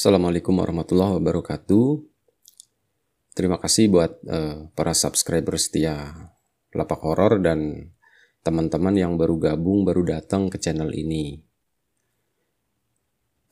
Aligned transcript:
Assalamualaikum 0.00 0.56
warahmatullahi 0.56 1.20
wabarakatuh. 1.20 2.00
Terima 3.36 3.60
kasih 3.60 3.92
buat 3.92 4.16
uh, 4.32 4.72
para 4.72 4.96
subscriber 4.96 5.60
setia 5.60 6.16
Lapak 6.72 7.04
Horor 7.04 7.36
dan 7.36 7.92
teman-teman 8.40 8.96
yang 8.96 9.20
baru 9.20 9.36
gabung, 9.36 9.84
baru 9.84 10.00
datang 10.08 10.48
ke 10.48 10.56
channel 10.56 10.88
ini. 10.96 11.44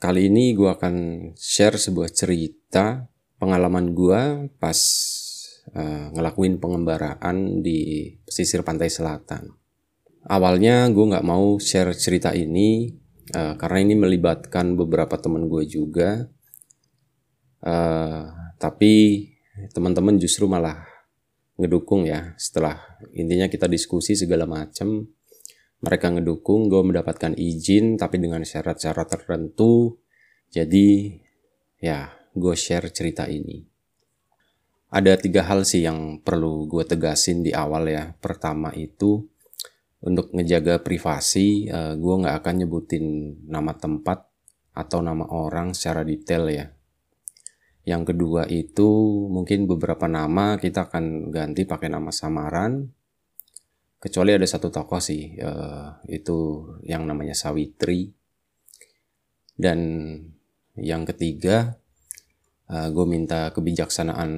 Kali 0.01 0.25
ini 0.25 0.57
gue 0.57 0.73
akan 0.73 0.95
share 1.37 1.77
sebuah 1.77 2.09
cerita 2.17 3.05
pengalaman 3.37 3.93
gue 3.93 4.49
pas 4.57 4.79
uh, 5.77 6.09
ngelakuin 6.17 6.57
pengembaraan 6.57 7.61
di 7.61 8.09
pesisir 8.25 8.65
pantai 8.65 8.89
selatan. 8.89 9.53
Awalnya 10.25 10.89
gue 10.89 11.13
nggak 11.13 11.27
mau 11.29 11.61
share 11.61 11.93
cerita 11.93 12.33
ini 12.33 12.89
uh, 13.37 13.53
karena 13.53 13.85
ini 13.85 14.01
melibatkan 14.01 14.73
beberapa 14.73 15.13
teman 15.21 15.45
gue 15.45 15.69
juga 15.69 16.25
uh, 17.63 18.29
tapi 18.59 19.25
teman-teman 19.71 20.15
justru 20.19 20.47
malah 20.47 20.87
ngedukung 21.59 22.07
ya. 22.07 22.35
Setelah 22.39 22.79
intinya 23.11 23.51
kita 23.51 23.67
diskusi 23.67 24.15
segala 24.15 24.47
macam 24.47 25.07
mereka 25.79 26.11
ngedukung 26.11 26.67
gue 26.67 26.83
mendapatkan 26.83 27.35
izin 27.35 27.99
tapi 27.99 28.19
dengan 28.19 28.43
syarat-syarat 28.43 29.07
tertentu. 29.07 29.99
Jadi 30.49 31.19
ya 31.83 32.11
gue 32.35 32.55
share 32.55 32.91
cerita 32.91 33.27
ini. 33.27 33.67
Ada 34.89 35.21
tiga 35.21 35.45
hal 35.45 35.69
sih 35.69 35.85
yang 35.85 36.17
perlu 36.25 36.65
gue 36.65 36.81
tegasin 36.81 37.45
di 37.45 37.53
awal 37.53 37.85
ya. 37.91 38.09
Pertama 38.17 38.73
itu 38.73 39.21
untuk 39.99 40.31
ngejaga 40.31 40.79
privasi 40.79 41.67
eh, 41.67 41.93
gue 41.99 42.15
nggak 42.23 42.35
akan 42.39 42.55
nyebutin 42.63 43.05
nama 43.51 43.75
tempat 43.75 44.25
atau 44.71 45.03
nama 45.03 45.27
orang 45.27 45.75
secara 45.75 46.07
detail 46.07 46.47
ya 46.47 46.71
yang 47.89 48.05
kedua 48.05 48.45
itu 48.45 48.85
mungkin 49.33 49.65
beberapa 49.65 50.05
nama 50.05 50.61
kita 50.61 50.85
akan 50.85 51.33
ganti 51.33 51.65
pakai 51.65 51.89
nama 51.89 52.13
samaran 52.13 52.85
kecuali 53.97 54.37
ada 54.37 54.45
satu 54.45 54.69
tokoh 54.69 55.01
sih 55.01 55.33
uh, 55.41 55.97
itu 56.05 56.69
yang 56.85 57.09
namanya 57.09 57.33
Sawitri 57.33 58.13
dan 59.57 59.79
yang 60.77 61.01
ketiga 61.09 61.81
uh, 62.69 62.93
gue 62.93 63.05
minta 63.09 63.49
kebijaksanaan 63.49 64.31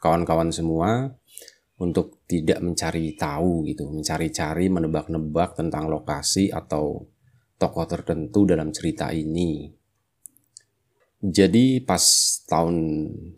kawan-kawan 0.00 0.48
semua 0.48 1.20
untuk 1.80 2.20
tidak 2.28 2.60
mencari 2.60 3.16
tahu 3.16 3.64
gitu, 3.64 3.88
mencari-cari, 3.88 4.68
menebak-nebak 4.68 5.56
tentang 5.56 5.88
lokasi 5.88 6.52
atau 6.52 7.08
tokoh 7.56 7.86
tertentu 7.88 8.44
dalam 8.44 8.68
cerita 8.68 9.08
ini. 9.16 9.72
Jadi 11.20 11.80
pas 11.80 12.29
tahun 12.50 12.76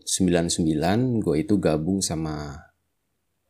99 0.01 1.21
gue 1.21 1.37
itu 1.37 1.61
gabung 1.61 2.01
sama 2.01 2.57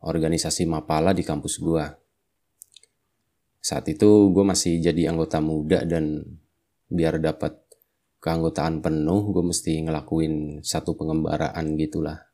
organisasi 0.03 0.67
Mapala 0.67 1.15
di 1.15 1.23
kampus 1.23 1.63
gue. 1.63 1.85
Saat 3.63 3.87
itu 3.87 4.27
gue 4.35 4.43
masih 4.43 4.83
jadi 4.83 5.15
anggota 5.15 5.39
muda 5.39 5.87
dan 5.87 6.19
biar 6.91 7.23
dapat 7.23 7.63
keanggotaan 8.19 8.83
penuh 8.83 9.31
gue 9.31 9.43
mesti 9.43 9.87
ngelakuin 9.87 10.59
satu 10.63 10.95
pengembaraan 10.99 11.75
gitulah 11.79 12.33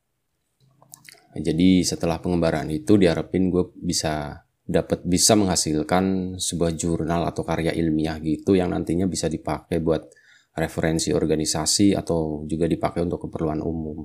jadi 1.37 1.85
setelah 1.85 2.17
pengembaraan 2.17 2.73
itu 2.73 2.97
diharapin 2.97 3.53
gue 3.53 3.69
bisa 3.77 4.45
dapat 4.69 5.01
bisa 5.05 5.33
menghasilkan 5.33 6.37
sebuah 6.37 6.73
jurnal 6.77 7.25
atau 7.25 7.41
karya 7.41 7.73
ilmiah 7.73 8.17
gitu 8.21 8.53
yang 8.53 8.73
nantinya 8.73 9.09
bisa 9.09 9.29
dipakai 9.29 9.81
buat 9.81 10.09
referensi 10.59 11.15
organisasi 11.15 11.95
atau 11.95 12.43
juga 12.45 12.67
dipakai 12.67 13.01
untuk 13.01 13.27
keperluan 13.27 13.63
umum. 13.63 14.03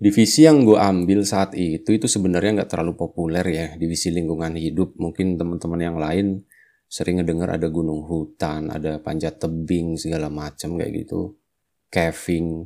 Divisi 0.00 0.48
yang 0.48 0.64
gue 0.64 0.80
ambil 0.80 1.28
saat 1.28 1.52
itu 1.52 1.92
itu 1.92 2.08
sebenarnya 2.08 2.62
nggak 2.62 2.70
terlalu 2.72 2.96
populer 2.96 3.44
ya 3.44 3.66
divisi 3.76 4.08
lingkungan 4.08 4.56
hidup. 4.56 4.96
Mungkin 4.96 5.36
teman-teman 5.36 5.80
yang 5.82 6.00
lain 6.00 6.40
sering 6.88 7.20
ngedengar 7.20 7.52
ada 7.52 7.68
gunung 7.68 8.08
hutan, 8.08 8.72
ada 8.72 8.96
panjat 8.98 9.36
tebing 9.36 10.00
segala 10.00 10.32
macam 10.32 10.80
kayak 10.80 11.04
gitu, 11.04 11.36
caving. 11.92 12.64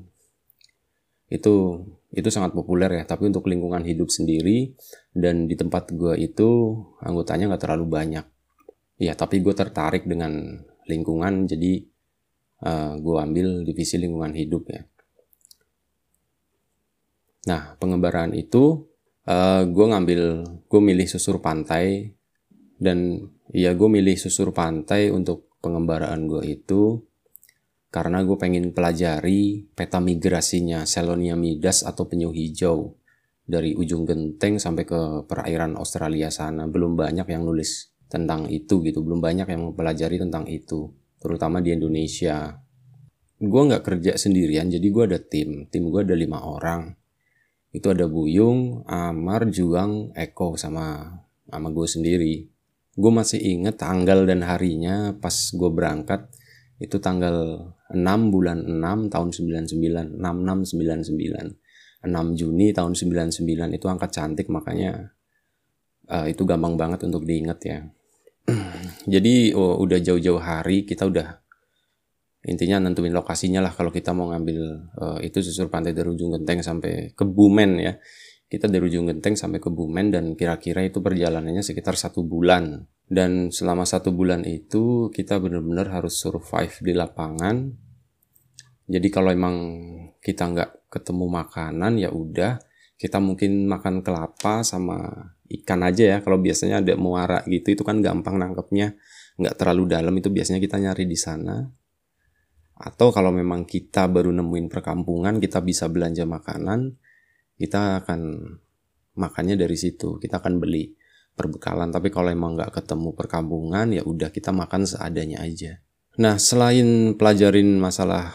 Itu 1.26 1.82
itu 2.14 2.30
sangat 2.30 2.54
populer 2.54 3.02
ya 3.02 3.04
tapi 3.04 3.26
untuk 3.26 3.50
lingkungan 3.50 3.82
hidup 3.82 4.06
sendiri 4.06 4.70
dan 5.10 5.50
di 5.50 5.58
tempat 5.58 5.90
gue 5.90 6.14
itu 6.22 6.78
anggotanya 7.02 7.50
nggak 7.50 7.62
terlalu 7.66 7.86
banyak 7.90 8.22
ya 9.02 9.12
tapi 9.18 9.42
gue 9.42 9.50
tertarik 9.50 10.06
dengan 10.06 10.62
lingkungan 10.86 11.48
jadi 11.48 11.84
uh, 12.64 12.68
eh, 12.68 12.92
gue 13.00 13.16
ambil 13.16 13.46
divisi 13.62 13.96
lingkungan 14.00 14.32
hidup 14.34 14.64
ya 14.70 14.82
nah 17.44 17.76
pengembaraan 17.76 18.32
itu 18.32 18.88
uh, 19.28 19.32
eh, 19.32 19.62
gue 19.68 19.86
ngambil 19.88 20.20
gue 20.64 20.80
milih 20.80 21.06
susur 21.08 21.44
pantai 21.44 22.16
dan 22.80 23.30
ya 23.52 23.76
gue 23.76 23.88
milih 23.88 24.16
susur 24.16 24.50
pantai 24.50 25.12
untuk 25.12 25.52
pengembaraan 25.60 26.28
gue 26.28 26.42
itu 26.44 27.00
karena 27.94 28.26
gue 28.26 28.34
pengen 28.34 28.74
pelajari 28.74 29.70
peta 29.70 30.02
migrasinya 30.02 30.82
Selonia 30.82 31.38
midas 31.38 31.86
atau 31.86 32.10
penyu 32.10 32.34
hijau 32.34 32.98
dari 33.44 33.76
ujung 33.76 34.02
genteng 34.08 34.58
sampai 34.58 34.82
ke 34.82 35.22
perairan 35.30 35.78
Australia 35.78 36.32
sana. 36.32 36.66
Belum 36.66 36.98
banyak 36.98 37.28
yang 37.28 37.46
nulis 37.46 37.93
tentang 38.14 38.46
itu 38.46 38.78
gitu, 38.86 39.02
belum 39.02 39.18
banyak 39.18 39.50
yang 39.50 39.74
mempelajari 39.74 40.22
tentang 40.22 40.46
itu, 40.46 40.94
terutama 41.18 41.58
di 41.58 41.74
Indonesia. 41.74 42.62
Gue 43.42 43.62
nggak 43.66 43.82
kerja 43.82 44.14
sendirian, 44.14 44.70
jadi 44.70 44.86
gue 44.86 45.04
ada 45.10 45.18
tim. 45.18 45.66
Tim 45.66 45.90
gue 45.90 46.06
ada 46.06 46.14
lima 46.14 46.46
orang. 46.46 46.94
Itu 47.74 47.90
ada 47.90 48.06
Buyung, 48.06 48.86
Amar, 48.86 49.50
Juang, 49.50 50.14
Eko 50.14 50.54
sama 50.54 51.18
sama 51.50 51.68
gue 51.74 51.88
sendiri. 51.90 52.46
Gue 52.94 53.10
masih 53.10 53.42
inget 53.42 53.82
tanggal 53.82 54.22
dan 54.22 54.46
harinya 54.46 55.18
pas 55.18 55.34
gue 55.50 55.70
berangkat 55.74 56.30
itu 56.78 56.98
tanggal 56.98 57.70
6 57.90 58.34
bulan 58.34 58.58
6 58.66 59.10
tahun 59.10 59.28
99 59.30 60.18
6699 60.18 61.58
6 62.04 62.38
Juni 62.38 62.74
tahun 62.74 62.92
99 62.92 63.78
itu 63.78 63.86
angka 63.86 64.08
cantik 64.10 64.50
makanya 64.50 65.14
uh, 66.10 66.26
itu 66.26 66.42
gampang 66.42 66.74
banget 66.76 67.06
untuk 67.06 67.22
diingat 67.24 67.58
ya 67.64 67.78
jadi 69.12 69.56
oh, 69.56 69.80
udah 69.80 69.98
jauh-jauh 70.00 70.40
hari 70.40 70.84
kita 70.84 71.08
udah 71.08 71.44
intinya 72.44 72.76
nentuin 72.76 73.12
lokasinya 73.16 73.64
lah 73.64 73.72
kalau 73.72 73.88
kita 73.88 74.12
mau 74.12 74.28
ngambil 74.28 74.60
uh, 75.00 75.18
itu 75.24 75.40
susur 75.40 75.72
pantai 75.72 75.96
dari 75.96 76.12
ujung 76.12 76.36
genteng 76.36 76.60
sampai 76.60 77.16
ke 77.16 77.24
Bumen 77.24 77.80
ya. 77.80 77.96
Kita 78.44 78.68
dari 78.68 78.84
ujung 78.84 79.08
genteng 79.08 79.34
sampai 79.34 79.58
ke 79.58 79.72
Bumen 79.72 80.12
dan 80.12 80.36
kira-kira 80.36 80.84
itu 80.84 81.00
perjalanannya 81.00 81.64
sekitar 81.64 81.96
satu 81.96 82.22
bulan. 82.22 82.84
Dan 83.04 83.48
selama 83.48 83.88
satu 83.88 84.12
bulan 84.12 84.44
itu 84.44 85.08
kita 85.08 85.40
benar-benar 85.40 85.88
harus 85.88 86.20
survive 86.20 86.72
di 86.84 86.92
lapangan. 86.92 87.72
Jadi 88.84 89.08
kalau 89.08 89.32
emang 89.32 89.56
kita 90.20 90.44
nggak 90.52 90.92
ketemu 90.92 91.26
makanan 91.32 91.96
ya 91.96 92.12
udah 92.12 92.60
kita 92.94 93.18
mungkin 93.18 93.66
makan 93.66 94.00
kelapa 94.06 94.62
sama 94.62 95.10
ikan 95.50 95.80
aja 95.82 96.16
ya. 96.16 96.18
Kalau 96.22 96.38
biasanya 96.38 96.80
ada 96.80 96.94
muara 96.94 97.42
gitu 97.46 97.74
itu 97.74 97.82
kan 97.82 97.98
gampang 98.00 98.38
nangkepnya. 98.38 98.94
Nggak 99.38 99.54
terlalu 99.58 99.84
dalam 99.90 100.14
itu 100.14 100.30
biasanya 100.30 100.62
kita 100.62 100.78
nyari 100.78 101.04
di 101.04 101.18
sana. 101.18 101.62
Atau 102.74 103.14
kalau 103.14 103.30
memang 103.30 103.66
kita 103.66 104.10
baru 104.10 104.34
nemuin 104.34 104.66
perkampungan 104.66 105.38
kita 105.38 105.62
bisa 105.62 105.86
belanja 105.86 106.26
makanan 106.26 106.98
kita 107.54 108.02
akan 108.02 108.20
makannya 109.14 109.54
dari 109.54 109.78
situ. 109.78 110.18
Kita 110.18 110.42
akan 110.42 110.58
beli 110.58 110.90
perbekalan. 111.34 111.90
Tapi 111.90 112.10
kalau 112.10 112.30
emang 112.30 112.58
nggak 112.58 112.82
ketemu 112.82 113.14
perkampungan 113.14 113.90
ya 113.90 114.02
udah 114.06 114.30
kita 114.30 114.50
makan 114.54 114.86
seadanya 114.86 115.42
aja. 115.42 115.82
Nah 116.18 116.38
selain 116.38 117.18
pelajarin 117.18 117.78
masalah 117.78 118.30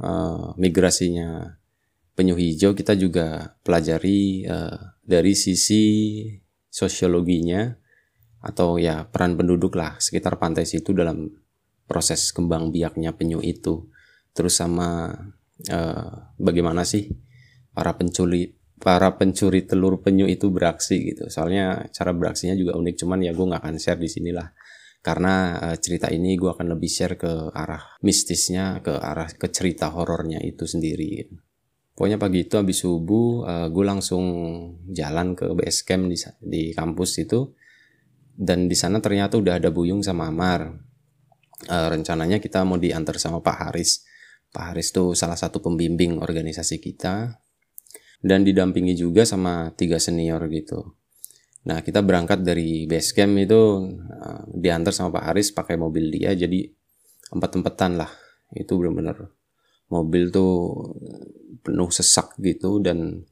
uh, 0.00 0.52
migrasinya 0.60 1.56
penyu 2.14 2.38
hijau 2.38 2.74
kita 2.74 2.94
juga 2.94 3.58
pelajari 3.66 4.46
uh, 4.46 4.98
dari 5.02 5.34
sisi 5.34 5.84
sosiologinya 6.70 7.74
atau 8.44 8.78
ya 8.78 9.06
peran 9.08 9.38
penduduk 9.38 9.74
lah 9.74 9.98
sekitar 9.98 10.38
pantai 10.38 10.66
situ 10.66 10.94
dalam 10.94 11.30
proses 11.84 12.30
kembang 12.30 12.70
biaknya 12.70 13.14
penyu 13.14 13.38
itu 13.42 13.90
terus 14.34 14.58
sama 14.58 15.10
uh, 15.70 16.12
bagaimana 16.38 16.82
sih 16.82 17.10
para 17.74 17.94
pencuri 17.98 18.54
para 18.84 19.16
pencuri 19.16 19.64
telur 19.64 20.04
penyu 20.04 20.28
itu 20.28 20.52
beraksi 20.52 21.00
gitu. 21.00 21.30
Soalnya 21.32 21.88
cara 21.88 22.12
beraksinya 22.12 22.52
juga 22.52 22.76
unik, 22.76 22.94
cuman 23.00 23.24
ya 23.24 23.32
gue 23.32 23.46
nggak 23.48 23.62
akan 23.64 23.76
share 23.80 23.96
di 23.96 24.10
sinilah. 24.12 24.52
Karena 25.04 25.56
uh, 25.56 25.76
cerita 25.80 26.12
ini 26.12 26.36
gue 26.36 26.52
akan 26.52 26.76
lebih 26.76 26.90
share 26.92 27.16
ke 27.16 27.48
arah 27.52 27.96
mistisnya, 28.04 28.84
ke 28.84 28.92
arah 28.92 29.28
ke 29.32 29.48
cerita 29.48 29.88
horornya 29.88 30.40
itu 30.44 30.68
sendiri. 30.68 31.08
Gitu. 31.24 31.34
Pokoknya 31.94 32.18
pagi 32.18 32.42
itu 32.42 32.58
habis 32.58 32.82
subuh, 32.82 33.46
uh, 33.46 33.50
eh, 33.50 33.66
gue 33.70 33.84
langsung 33.86 34.24
jalan 34.90 35.38
ke 35.38 35.46
base 35.54 35.86
camp 35.86 36.10
di, 36.10 36.18
di 36.42 36.62
kampus 36.74 37.22
itu. 37.22 37.54
Dan 38.34 38.66
di 38.66 38.74
sana 38.74 38.98
ternyata 38.98 39.38
udah 39.38 39.62
ada 39.62 39.70
Buyung 39.70 40.02
sama 40.02 40.26
Amar. 40.26 40.74
uh, 41.70 41.88
rencananya 41.88 42.42
kita 42.42 42.66
mau 42.66 42.76
diantar 42.76 43.16
sama 43.22 43.38
Pak 43.38 43.56
Haris. 43.70 44.02
Pak 44.50 44.74
Haris 44.74 44.90
tuh 44.90 45.14
salah 45.14 45.38
satu 45.38 45.62
pembimbing 45.62 46.18
organisasi 46.18 46.82
kita 46.82 47.40
dan 48.20 48.42
didampingi 48.42 48.98
juga 48.98 49.22
sama 49.22 49.70
tiga 49.78 50.02
senior 50.02 50.44
gitu. 50.50 50.98
Nah 51.70 51.80
kita 51.80 52.02
berangkat 52.04 52.42
dari 52.44 52.84
base 52.90 53.14
camp 53.14 53.38
itu 53.38 53.86
uh, 53.96 54.42
diantar 54.50 54.92
sama 54.92 55.14
Pak 55.14 55.24
Haris 55.30 55.54
pakai 55.54 55.78
mobil 55.78 56.10
dia 56.10 56.34
jadi 56.34 56.68
empat-empatan 57.32 58.02
lah 58.02 58.10
itu 58.52 58.76
benar-benar 58.76 59.30
mobil 59.94 60.34
tuh 60.34 60.74
penuh 61.62 61.90
sesak 61.94 62.34
gitu 62.42 62.82
dan 62.82 63.22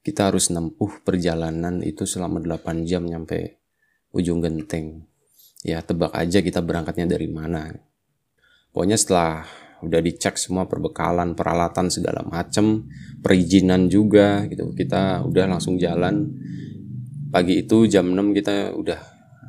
kita 0.00 0.32
harus 0.32 0.48
nempuh 0.48 1.04
perjalanan 1.04 1.84
itu 1.84 2.08
selama 2.08 2.40
8 2.40 2.88
jam 2.88 3.04
nyampe 3.04 3.60
ujung 4.16 4.40
genteng 4.40 5.04
ya 5.66 5.82
tebak 5.82 6.14
aja 6.14 6.38
kita 6.42 6.62
berangkatnya 6.62 7.06
dari 7.18 7.28
mana. 7.30 7.70
Pokoknya 8.70 8.98
setelah 9.00 9.42
udah 9.78 10.00
dicek 10.02 10.34
semua 10.34 10.66
perbekalan, 10.66 11.38
peralatan 11.38 11.90
segala 11.90 12.22
macem, 12.26 12.86
perizinan 13.22 13.86
juga 13.90 14.46
gitu. 14.50 14.74
Kita 14.74 15.22
udah 15.26 15.44
langsung 15.48 15.78
jalan. 15.78 16.30
Pagi 17.28 17.66
itu 17.66 17.84
jam 17.90 18.08
6 18.08 18.38
kita 18.38 18.72
udah 18.72 19.00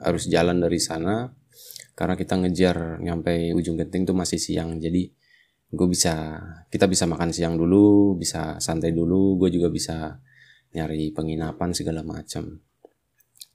harus 0.04 0.28
jalan 0.28 0.60
dari 0.60 0.80
sana 0.80 1.32
karena 1.96 2.16
kita 2.16 2.40
ngejar 2.40 3.04
nyampe 3.04 3.52
ujung 3.56 3.76
genting 3.80 4.08
tuh 4.08 4.16
masih 4.16 4.40
siang. 4.40 4.80
Jadi 4.80 5.12
gue 5.70 5.88
bisa 5.90 6.42
kita 6.74 6.90
bisa 6.90 7.06
makan 7.06 7.30
siang 7.30 7.56
dulu, 7.56 8.18
bisa 8.18 8.58
santai 8.58 8.94
dulu, 8.94 9.38
gue 9.38 9.50
juga 9.54 9.70
bisa 9.70 10.18
nyari 10.74 11.14
penginapan 11.14 11.74
segala 11.74 12.02
macam. 12.02 12.58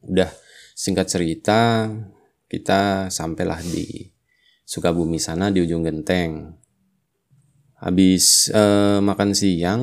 Udah 0.04 0.30
singkat 0.74 1.10
cerita 1.10 1.90
kita 2.46 3.10
sampailah 3.10 3.62
di 3.66 4.14
Sukabumi 4.64 5.20
sana 5.20 5.52
di 5.52 5.60
ujung 5.60 5.84
genteng. 5.84 6.56
Habis 7.84 8.48
uh, 8.48 9.04
makan 9.04 9.36
siang, 9.36 9.82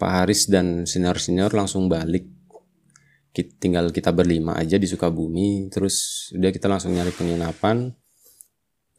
Pak 0.00 0.24
Haris 0.24 0.48
dan 0.48 0.88
senior-senior 0.88 1.52
langsung 1.52 1.84
balik. 1.84 2.24
Kita, 3.30 3.60
tinggal 3.60 3.92
kita 3.92 4.08
berlima 4.10 4.56
aja 4.56 4.80
di 4.80 4.88
Sukabumi, 4.88 5.68
terus 5.68 6.28
udah 6.32 6.48
kita 6.48 6.64
langsung 6.64 6.96
nyari 6.96 7.12
penginapan. 7.12 7.92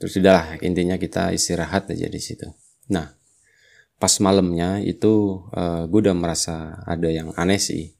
Terus 0.01 0.17
udahlah 0.17 0.57
intinya 0.65 0.97
kita 0.97 1.29
istirahat 1.29 1.93
aja 1.93 2.09
di 2.09 2.17
situ. 2.17 2.49
Nah, 2.89 3.13
pas 4.01 4.17
malamnya 4.17 4.81
itu 4.81 5.45
uh, 5.53 5.61
eh, 5.61 5.83
gue 5.85 5.99
udah 6.09 6.17
merasa 6.17 6.81
ada 6.89 7.05
yang 7.05 7.29
aneh 7.37 7.61
sih. 7.61 7.93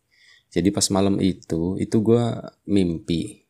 Jadi 0.49 0.73
pas 0.73 0.89
malam 0.89 1.21
itu, 1.21 1.77
itu 1.77 2.01
gue 2.01 2.25
mimpi. 2.65 3.45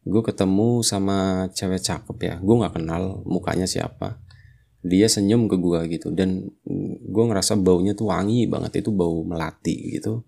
Gue 0.00 0.24
ketemu 0.24 0.80
sama 0.80 1.46
cewek 1.52 1.84
cakep 1.84 2.16
ya. 2.24 2.34
Gue 2.40 2.56
nggak 2.56 2.80
kenal 2.80 3.20
mukanya 3.28 3.68
siapa. 3.68 4.16
Dia 4.80 5.04
senyum 5.04 5.44
ke 5.44 5.60
gue 5.60 5.80
gitu. 5.92 6.08
Dan 6.08 6.48
gue 7.04 7.24
ngerasa 7.28 7.60
baunya 7.60 7.92
tuh 7.92 8.08
wangi 8.08 8.48
banget. 8.48 8.80
Itu 8.80 8.96
bau 8.96 9.20
melati 9.22 10.00
gitu. 10.00 10.24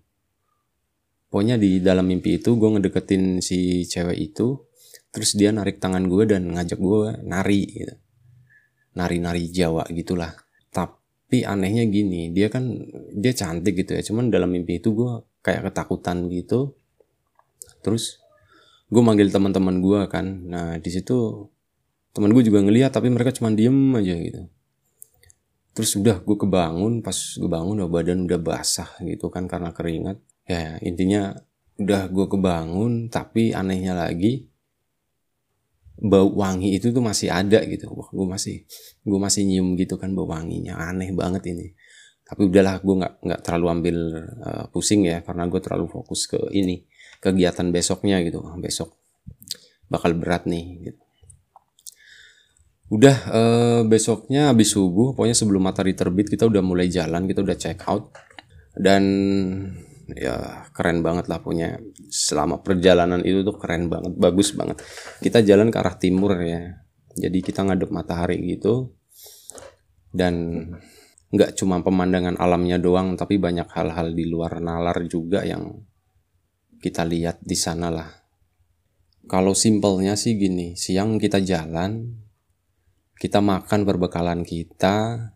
Pokoknya 1.27 1.57
di 1.57 1.83
dalam 1.83 2.05
mimpi 2.05 2.39
itu 2.39 2.55
gue 2.55 2.69
ngedeketin 2.69 3.43
si 3.43 3.83
cewek 3.83 4.31
itu 4.31 4.66
terus 5.11 5.33
dia 5.33 5.49
narik 5.49 5.79
tangan 5.79 6.05
gue 6.05 6.23
dan 6.27 6.51
ngajak 6.53 6.79
gue 6.79 7.17
nari 7.23 7.63
gitu. 7.65 7.95
Nari-nari 8.97 9.49
Jawa 9.53 9.85
gitulah. 9.93 10.33
Tapi 10.73 11.45
anehnya 11.45 11.85
gini 11.85 12.33
dia 12.33 12.49
kan 12.49 12.67
dia 13.13 13.33
cantik 13.33 13.77
gitu 13.77 13.93
ya. 13.97 14.01
Cuman 14.03 14.33
dalam 14.33 14.51
mimpi 14.51 14.81
itu 14.81 14.93
gue 14.93 15.21
kayak 15.41 15.71
ketakutan 15.71 16.27
gitu. 16.29 16.75
Terus 17.81 18.19
gue 18.87 19.01
manggil 19.03 19.29
teman-teman 19.31 19.79
gue 19.79 19.99
kan. 20.11 20.25
Nah 20.25 20.81
di 20.81 20.89
situ 20.91 21.47
teman 22.11 22.33
gue 22.33 22.43
juga 22.43 22.65
ngeliat 22.65 22.91
tapi 22.93 23.13
mereka 23.13 23.31
cuma 23.35 23.53
diem 23.53 23.93
aja 23.95 24.15
gitu. 24.17 24.41
Terus 25.77 25.91
udah 25.97 26.17
gue 26.25 26.37
kebangun. 26.37 27.05
Pas 27.05 27.15
gue 27.15 27.49
bangun 27.49 27.85
udah 27.85 27.89
badan 27.89 28.25
udah 28.25 28.39
basah 28.41 28.89
gitu 29.05 29.29
kan 29.29 29.45
karena 29.45 29.69
keringat. 29.71 30.17
Ya 30.49 30.81
intinya 30.81 31.37
udah 31.77 32.09
gue 32.09 32.25
kebangun 32.25 33.13
tapi 33.13 33.53
anehnya 33.53 33.93
lagi 33.93 34.46
bau 35.97 36.29
wangi 36.29 36.77
itu 36.77 36.93
tuh 36.93 37.01
masih 37.01 37.33
ada 37.33 37.61
gitu. 37.65 37.89
Wah 37.89 38.09
gue 38.13 38.27
masih 38.29 38.55
gue 39.01 39.19
masih 39.19 39.41
nyium 39.49 39.73
gitu 39.77 39.97
kan 39.97 40.13
bau 40.13 40.29
wanginya. 40.29 40.77
Aneh 40.77 41.09
banget 41.13 41.49
ini. 41.51 41.73
Tapi 42.27 42.45
udahlah 42.47 42.79
gue 42.83 42.95
nggak 43.01 43.13
nggak 43.23 43.41
terlalu 43.41 43.65
ambil 43.71 43.97
uh, 44.45 44.65
pusing 44.69 45.09
ya 45.09 45.25
karena 45.25 45.49
gue 45.49 45.61
terlalu 45.63 45.89
fokus 45.89 46.29
ke 46.29 46.37
ini 46.53 46.85
kegiatan 47.19 47.67
besoknya 47.73 48.21
gitu. 48.21 48.45
Besok 48.61 48.93
bakal 49.87 50.13
berat 50.19 50.45
nih 50.45 50.91
gitu. 50.91 51.01
udah 52.87 53.17
eh, 53.35 53.81
besoknya 53.83 54.47
habis 54.47 54.71
subuh 54.71 55.11
pokoknya 55.11 55.35
sebelum 55.35 55.59
matahari 55.59 55.91
terbit 55.91 56.31
kita 56.31 56.47
udah 56.47 56.63
mulai 56.63 56.87
jalan 56.87 57.27
kita 57.27 57.43
udah 57.43 57.57
check 57.59 57.83
out. 57.87 58.15
Dan 58.77 59.03
ya 60.15 60.67
keren 60.71 61.03
banget 61.03 61.27
lah 61.27 61.43
punya. 61.43 61.75
Selama 62.07 62.63
perjalanan 62.63 63.23
itu 63.23 63.43
tuh 63.43 63.55
keren 63.59 63.91
banget 63.91 64.15
bagus 64.15 64.55
banget. 64.55 64.79
Kita 65.19 65.43
jalan 65.43 65.67
ke 65.67 65.77
arah 65.79 65.97
timur 65.99 66.39
ya. 66.39 66.83
Jadi 67.17 67.39
kita 67.43 67.65
ngadep 67.67 67.91
matahari 67.91 68.39
gitu. 68.55 68.95
Dan 70.13 70.63
nggak 71.27 71.59
cuma 71.59 71.83
pemandangan 71.83 72.39
alamnya 72.39 72.79
doang 72.79 73.19
tapi 73.19 73.35
banyak 73.35 73.67
hal-hal 73.67 74.15
di 74.15 74.23
luar 74.31 74.63
nalar 74.63 74.95
juga 75.11 75.43
yang 75.43 75.75
kita 76.79 77.03
lihat 77.03 77.43
di 77.43 77.57
sana 77.57 77.91
lah. 77.91 78.07
Kalau 79.27 79.51
simpelnya 79.51 80.15
sih 80.15 80.39
gini, 80.39 80.79
siang 80.79 81.19
kita 81.19 81.43
jalan, 81.43 82.15
kita 83.19 83.43
makan 83.43 83.83
perbekalan 83.83 84.47
kita, 84.47 85.35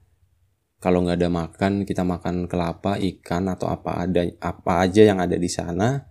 kalau 0.82 1.06
nggak 1.06 1.22
ada 1.22 1.30
makan 1.30 1.86
kita 1.86 2.02
makan 2.02 2.50
kelapa, 2.50 2.98
ikan 2.98 3.54
atau 3.54 3.70
apa 3.70 4.02
ada 4.02 4.26
apa 4.42 4.82
aja 4.82 5.06
yang 5.06 5.22
ada 5.22 5.38
di 5.38 5.46
sana. 5.46 6.10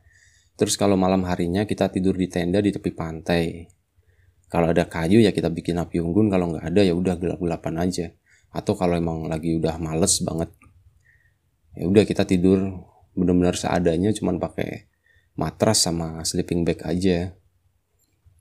Terus 0.54 0.78
kalau 0.78 0.94
malam 0.94 1.26
harinya 1.26 1.66
kita 1.66 1.90
tidur 1.90 2.14
di 2.14 2.30
tenda 2.30 2.62
di 2.62 2.70
tepi 2.70 2.94
pantai. 2.94 3.66
Kalau 4.46 4.70
ada 4.70 4.86
kayu 4.86 5.18
ya 5.18 5.34
kita 5.34 5.50
bikin 5.50 5.74
api 5.74 5.98
unggun, 5.98 6.30
kalau 6.30 6.54
nggak 6.54 6.70
ada 6.70 6.86
ya 6.86 6.94
udah 6.94 7.18
gelap-gelapan 7.18 7.74
aja. 7.82 8.06
Atau 8.54 8.78
kalau 8.78 8.94
emang 8.94 9.26
lagi 9.26 9.58
udah 9.58 9.74
males 9.82 10.22
banget, 10.22 10.54
ya 11.74 11.90
udah 11.90 12.06
kita 12.06 12.22
tidur 12.22 12.86
benar-benar 13.18 13.58
seadanya 13.58 14.14
cuman 14.14 14.38
pakai 14.38 14.86
matras 15.34 15.82
sama 15.82 16.22
sleeping 16.22 16.62
bag 16.62 16.78
aja. 16.86 17.34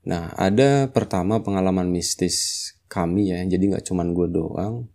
Nah, 0.06 0.30
ada 0.38 0.90
pertama 0.94 1.42
pengalaman 1.42 1.90
mistis 1.90 2.70
kami 2.86 3.34
ya, 3.34 3.42
jadi 3.46 3.74
nggak 3.74 3.84
cuman 3.86 4.14
gue 4.14 4.28
doang. 4.30 4.86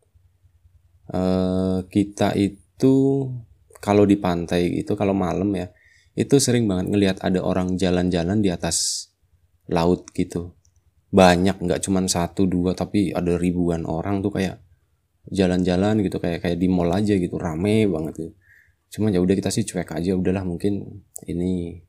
Uh, 1.06 1.86
kita 1.94 2.34
itu 2.34 2.94
kalau 3.78 4.10
di 4.10 4.18
pantai 4.18 4.82
itu 4.82 4.98
kalau 4.98 5.14
malam 5.14 5.54
ya, 5.54 5.70
itu 6.18 6.42
sering 6.42 6.66
banget 6.66 6.90
ngelihat 6.90 7.18
ada 7.22 7.46
orang 7.46 7.78
jalan-jalan 7.78 8.42
di 8.42 8.50
atas 8.50 9.10
laut 9.70 10.10
gitu. 10.16 10.58
Banyak, 11.14 11.62
nggak 11.62 11.86
cuman 11.86 12.10
satu 12.10 12.50
dua, 12.50 12.74
tapi 12.74 13.14
ada 13.14 13.38
ribuan 13.38 13.86
orang 13.86 14.26
tuh 14.26 14.34
kayak 14.34 14.66
jalan-jalan 15.30 16.06
gitu 16.06 16.22
kayak 16.22 16.46
kayak 16.46 16.58
di 16.58 16.70
mall 16.70 16.90
aja 16.94 17.18
gitu 17.18 17.38
rame 17.38 17.86
banget 17.90 18.14
gitu. 18.18 18.34
Cuman 18.98 19.14
ya 19.14 19.20
udah 19.22 19.36
kita 19.38 19.50
sih 19.50 19.66
cuek 19.66 19.92
aja 19.94 20.14
udahlah 20.14 20.46
mungkin 20.46 21.06
ini 21.26 21.82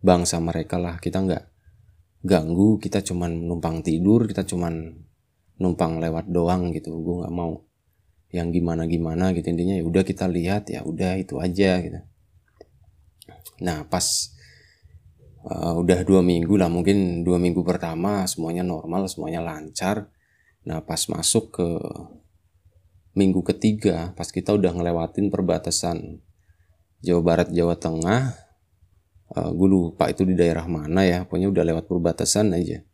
bangsa 0.00 0.40
mereka 0.40 0.80
lah 0.80 0.96
kita 0.96 1.20
nggak 1.22 1.44
ganggu 2.24 2.76
kita 2.80 3.00
cuman 3.04 3.48
numpang 3.48 3.80
tidur 3.84 4.28
kita 4.28 4.44
cuman 4.44 4.92
numpang 5.60 6.00
lewat 6.00 6.28
doang 6.28 6.72
gitu 6.72 7.00
gue 7.00 7.16
nggak 7.24 7.32
mau 7.32 7.64
yang 8.30 8.54
gimana 8.54 8.86
gimana 8.86 9.34
gitu. 9.34 9.50
Intinya 9.50 9.74
ya 9.78 9.84
udah 9.84 10.02
kita 10.06 10.30
lihat 10.30 10.70
ya 10.70 10.86
udah 10.86 11.18
itu 11.18 11.38
aja 11.42 11.82
gitu. 11.82 12.00
Nah 13.60 13.84
pas 13.86 14.06
uh, 15.46 15.74
udah 15.76 16.06
dua 16.06 16.22
minggu 16.22 16.54
lah 16.54 16.70
mungkin 16.70 17.26
dua 17.26 17.36
minggu 17.42 17.60
pertama 17.66 18.24
semuanya 18.30 18.62
normal 18.62 19.10
semuanya 19.10 19.42
lancar. 19.42 20.08
Nah 20.64 20.82
pas 20.86 21.02
masuk 21.10 21.58
ke 21.58 21.68
minggu 23.18 23.42
ketiga 23.42 24.14
pas 24.14 24.30
kita 24.30 24.54
udah 24.54 24.70
ngelewatin 24.70 25.34
perbatasan 25.34 26.22
Jawa 27.02 27.22
Barat 27.26 27.48
Jawa 27.50 27.74
Tengah 27.74 28.50
uh, 29.34 29.40
eh, 29.42 29.50
gue 29.50 29.68
lupa 29.68 30.06
itu 30.06 30.22
di 30.22 30.38
daerah 30.38 30.70
mana 30.70 31.02
ya 31.02 31.26
pokoknya 31.26 31.50
udah 31.50 31.64
lewat 31.66 31.84
perbatasan 31.90 32.54
aja. 32.54 32.86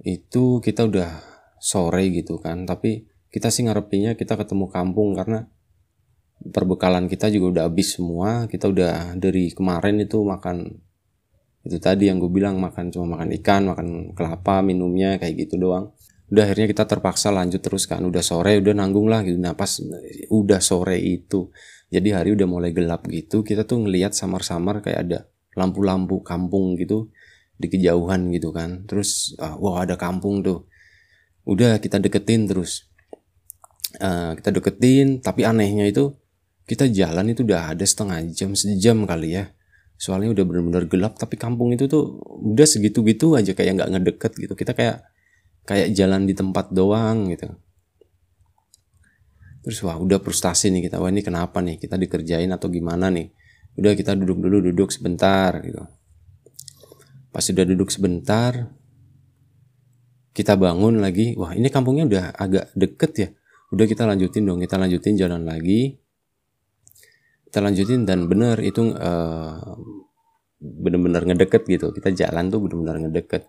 Itu 0.00 0.64
kita 0.64 0.88
udah 0.88 1.10
sore 1.58 2.08
gitu 2.14 2.38
kan 2.38 2.64
tapi 2.64 3.04
kita 3.28 3.52
sih 3.52 3.68
ngarepinnya 3.68 4.16
kita 4.16 4.40
ketemu 4.40 4.72
kampung 4.72 5.12
karena 5.12 5.44
perbekalan 6.40 7.10
kita 7.10 7.28
juga 7.28 7.46
udah 7.60 7.64
habis 7.68 7.98
semua. 7.98 8.46
Kita 8.48 8.70
udah 8.70 9.18
dari 9.18 9.52
kemarin 9.52 10.00
itu 10.00 10.22
makan 10.22 10.80
itu 11.66 11.76
tadi 11.82 12.08
yang 12.08 12.22
gue 12.22 12.30
bilang 12.30 12.56
makan 12.56 12.88
cuma 12.88 13.18
makan 13.18 13.34
ikan 13.42 13.62
makan 13.68 13.88
kelapa 14.16 14.64
minumnya 14.64 15.20
kayak 15.20 15.48
gitu 15.48 15.60
doang. 15.60 15.92
Udah 16.28 16.44
akhirnya 16.44 16.68
kita 16.68 16.84
terpaksa 16.88 17.28
lanjut 17.28 17.60
terus 17.60 17.84
kan. 17.84 18.00
Udah 18.04 18.24
sore 18.24 18.56
udah 18.60 18.72
nanggung 18.72 19.10
lah 19.10 19.20
gitu. 19.26 19.36
Nah 19.36 19.52
pas 19.52 19.80
udah 20.32 20.60
sore 20.64 20.96
itu 21.02 21.52
jadi 21.88 22.20
hari 22.20 22.36
udah 22.36 22.44
mulai 22.48 22.72
gelap 22.72 23.08
gitu 23.08 23.40
kita 23.40 23.64
tuh 23.64 23.80
ngelihat 23.88 24.12
samar-samar 24.12 24.84
kayak 24.84 25.00
ada 25.08 25.18
lampu-lampu 25.56 26.20
kampung 26.20 26.76
gitu 26.76 27.12
di 27.60 27.68
kejauhan 27.68 28.32
gitu 28.32 28.54
kan. 28.54 28.88
Terus 28.88 29.36
uh, 29.36 29.58
wah 29.60 29.84
ada 29.84 30.00
kampung 30.00 30.40
tuh. 30.40 30.64
Udah 31.48 31.80
kita 31.80 31.96
deketin 32.00 32.44
terus 32.48 32.87
uh, 33.98 34.32
kita 34.38 34.50
deketin 34.54 35.20
tapi 35.20 35.42
anehnya 35.44 35.86
itu 35.86 36.14
kita 36.68 36.84
jalan 36.92 37.32
itu 37.32 37.48
udah 37.48 37.72
ada 37.72 37.84
setengah 37.84 38.20
jam 38.28 38.52
sejam 38.52 39.08
kali 39.08 39.40
ya. 39.40 39.48
Soalnya 39.98 40.30
udah 40.36 40.44
bener-bener 40.44 40.84
gelap 40.86 41.16
tapi 41.16 41.40
kampung 41.40 41.74
itu 41.74 41.88
tuh 41.88 42.20
udah 42.22 42.68
segitu-gitu 42.68 43.34
aja 43.34 43.56
kayak 43.56 43.80
nggak 43.80 43.90
ngedeket 43.96 44.32
gitu. 44.36 44.52
Kita 44.52 44.76
kayak 44.76 45.00
kayak 45.64 45.96
jalan 45.96 46.28
di 46.28 46.36
tempat 46.36 46.68
doang 46.70 47.32
gitu. 47.32 47.48
Terus 49.64 49.80
wah 49.80 49.96
udah 49.96 50.20
frustasi 50.20 50.68
nih 50.68 50.92
kita. 50.92 51.00
Wah 51.00 51.08
ini 51.08 51.24
kenapa 51.24 51.64
nih? 51.64 51.80
Kita 51.80 51.96
dikerjain 51.96 52.52
atau 52.52 52.68
gimana 52.68 53.08
nih? 53.08 53.32
Udah 53.80 53.96
kita 53.96 54.12
duduk 54.12 54.38
dulu 54.38 54.70
duduk 54.70 54.92
sebentar 54.92 55.56
gitu. 55.64 55.82
Pas 57.32 57.42
sudah 57.42 57.64
duduk 57.64 57.88
sebentar 57.88 58.70
kita 60.36 60.52
bangun 60.54 61.00
lagi. 61.00 61.32
Wah 61.34 61.56
ini 61.56 61.72
kampungnya 61.72 62.04
udah 62.04 62.24
agak 62.36 62.76
deket 62.76 63.12
ya 63.16 63.28
udah 63.72 63.86
kita 63.88 64.08
lanjutin 64.08 64.44
dong. 64.48 64.60
Kita 64.64 64.80
lanjutin 64.80 65.14
jalan 65.16 65.44
lagi. 65.44 65.96
Kita 67.48 67.64
lanjutin 67.64 68.04
dan 68.04 68.28
bener 68.28 68.60
itu 68.60 68.92
uh, 68.92 69.76
bener-bener 70.60 71.24
ngedeket 71.24 71.64
gitu. 71.68 71.92
Kita 71.92 72.12
jalan 72.12 72.52
tuh 72.52 72.60
bener-bener 72.64 73.08
ngedeket. 73.08 73.48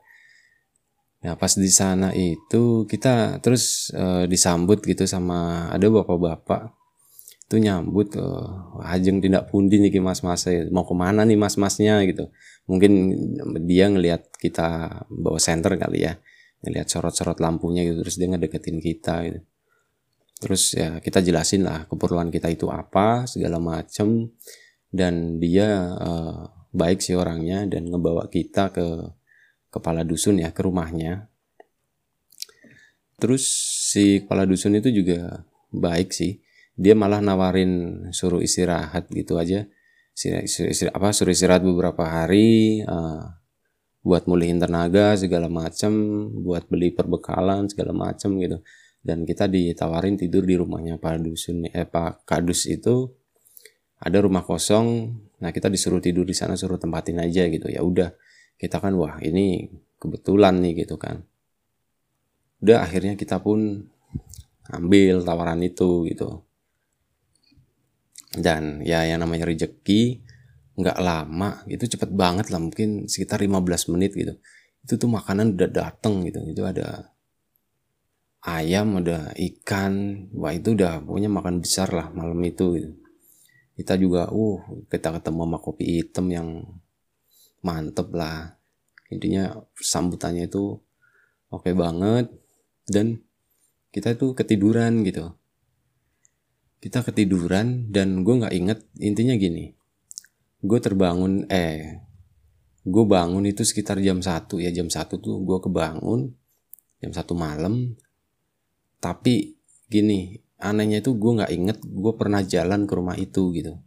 Nah 1.19 1.35
pas 1.35 1.51
di 1.51 1.67
sana 1.67 2.15
itu 2.15 2.87
kita 2.87 3.43
terus 3.43 3.91
uh, 3.91 4.23
disambut 4.23 4.79
gitu 4.83 5.03
sama 5.03 5.67
ada 5.71 5.87
bapak-bapak. 5.91 6.71
Itu 7.49 7.59
nyambut 7.59 8.15
uh, 8.15 8.79
ajeng 8.87 9.19
tidak 9.19 9.51
pundi 9.51 9.83
nih 9.83 9.99
mas 9.99 10.23
mas 10.23 10.47
mau 10.71 10.87
ke 10.87 10.95
mana 10.95 11.27
nih 11.27 11.35
mas 11.35 11.59
masnya 11.59 11.99
gitu. 12.07 12.31
Mungkin 12.71 12.91
dia 13.67 13.91
ngelihat 13.91 14.31
kita 14.39 15.03
bawa 15.11 15.39
center 15.43 15.75
kali 15.75 16.07
ya. 16.07 16.15
Ngelihat 16.63 16.87
sorot-sorot 16.87 17.39
lampunya 17.43 17.83
gitu. 17.83 17.99
Terus 18.03 18.15
dia 18.15 18.27
ngedeketin 18.31 18.79
kita 18.79 19.15
gitu 19.27 19.39
terus 20.39 20.73
ya 20.73 21.03
kita 21.03 21.19
jelasin 21.19 21.67
lah 21.67 21.85
keperluan 21.85 22.31
kita 22.31 22.47
itu 22.49 22.71
apa 22.71 23.27
segala 23.27 23.59
macem. 23.59 24.31
Dan 24.89 25.37
dia 25.37 25.93
uh, 26.01 26.49
baik 26.73 26.97
sih 26.97 27.13
orangnya 27.13 27.69
dan 27.69 27.85
ngebawa 27.85 28.25
kita 28.25 28.73
ke 28.73 28.87
kepala 29.69 30.01
dusun 30.01 30.41
ya 30.41 30.49
ke 30.49 30.65
rumahnya. 30.65 31.29
Terus 33.21 33.45
si 33.91 34.25
kepala 34.25 34.49
dusun 34.49 34.79
itu 34.79 34.89
juga 34.89 35.45
baik 35.69 36.09
sih. 36.09 36.41
Dia 36.73 36.95
malah 36.97 37.21
nawarin 37.21 38.07
suruh 38.15 38.41
istirahat 38.41 39.11
gitu 39.13 39.37
aja. 39.37 39.67
Suruh 40.17 40.41
istirahat, 40.47 40.95
apa 40.97 41.13
suruh 41.13 41.35
istirahat 41.35 41.61
beberapa 41.61 42.01
hari 42.07 42.81
uh, 42.87 43.39
buat 43.99 44.25
mulihin 44.25 44.57
tenaga 44.57 45.13
segala 45.19 45.51
macam 45.51 45.91
buat 46.39 46.65
beli 46.71 46.95
perbekalan 46.95 47.67
segala 47.67 47.91
macam 47.91 48.39
gitu 48.39 48.63
dan 48.99 49.23
kita 49.23 49.47
ditawarin 49.47 50.19
tidur 50.19 50.43
di 50.43 50.59
rumahnya 50.59 50.99
Pak 50.99 51.23
Dusun 51.23 51.67
eh 51.71 51.87
Pak 51.87 52.27
Kadus 52.27 52.67
itu 52.67 53.07
ada 53.99 54.17
rumah 54.23 54.43
kosong. 54.43 55.15
Nah 55.39 55.51
kita 55.51 55.67
disuruh 55.71 56.03
tidur 56.03 56.23
di 56.23 56.35
sana 56.35 56.55
suruh 56.55 56.79
tempatin 56.79 57.19
aja 57.19 57.47
gitu. 57.47 57.67
Ya 57.71 57.83
udah 57.83 58.11
kita 58.59 58.79
kan 58.79 58.95
wah 58.95 59.19
ini 59.23 59.71
kebetulan 59.99 60.59
nih 60.59 60.83
gitu 60.87 60.95
kan. 60.99 61.23
Udah 62.59 62.83
akhirnya 62.83 63.15
kita 63.15 63.39
pun 63.39 63.87
ambil 64.71 65.23
tawaran 65.23 65.63
itu 65.63 66.07
gitu. 66.11 66.43
Dan 68.35 68.83
ya 68.83 69.07
yang 69.07 69.23
namanya 69.23 69.47
rezeki 69.47 70.23
nggak 70.79 70.99
lama 71.03 71.59
itu 71.67 71.91
cepet 71.91 72.15
banget 72.15 72.55
lah 72.55 72.59
mungkin 72.63 73.07
sekitar 73.07 73.43
15 73.43 73.91
menit 73.95 74.11
gitu. 74.15 74.35
Itu 74.83 74.95
tuh 74.95 75.11
makanan 75.11 75.59
udah 75.59 75.69
dateng 75.71 76.23
gitu. 76.27 76.39
Itu 76.47 76.63
ada 76.63 77.15
ayam 78.45 79.03
ada 79.03 79.31
ikan 79.35 80.25
wah 80.31 80.55
itu 80.55 80.75
udah 80.75 81.03
pokoknya 81.03 81.29
makan 81.31 81.59
besar 81.59 81.91
lah 81.91 82.07
malam 82.15 82.39
itu 82.45 82.65
gitu. 82.79 82.91
kita 83.79 83.93
juga 83.95 84.27
uh 84.31 84.59
kita 84.91 85.15
ketemu 85.19 85.41
sama 85.47 85.57
kopi 85.59 85.83
hitam 85.99 86.27
yang 86.31 86.47
mantep 87.63 88.11
lah. 88.15 88.55
Intinya 89.09 89.55
sambutannya 89.75 90.47
itu 90.51 90.77
oke 91.49 91.63
okay 91.63 91.73
banget 91.73 92.27
dan 92.91 93.23
kita 93.95 94.15
tuh 94.19 94.35
ketiduran 94.35 95.03
gitu. 95.07 95.31
Kita 96.79 97.03
ketiduran 97.03 97.91
dan 97.91 98.23
gue 98.23 98.35
nggak 98.39 98.55
inget 98.55 98.79
intinya 98.99 99.35
gini 99.35 99.79
gue 100.59 100.79
terbangun 100.83 101.47
eh 101.47 102.03
gue 102.83 103.05
bangun 103.07 103.47
itu 103.47 103.63
sekitar 103.63 104.03
jam 104.03 104.19
satu 104.19 104.59
ya 104.59 104.71
jam 104.75 104.91
satu 104.91 105.15
tuh 105.23 105.39
gue 105.39 105.57
kebangun 105.63 106.35
jam 106.99 107.11
satu 107.15 107.31
malam 107.31 107.95
tapi 108.99 109.55
gini 109.89 110.37
anehnya 110.59 110.99
itu 110.99 111.15
gue 111.15 111.31
nggak 111.39 111.51
inget 111.55 111.77
gue 111.81 112.13
pernah 112.19 112.43
jalan 112.43 112.83
ke 112.83 112.93
rumah 112.93 113.15
itu 113.15 113.49
gitu. 113.55 113.79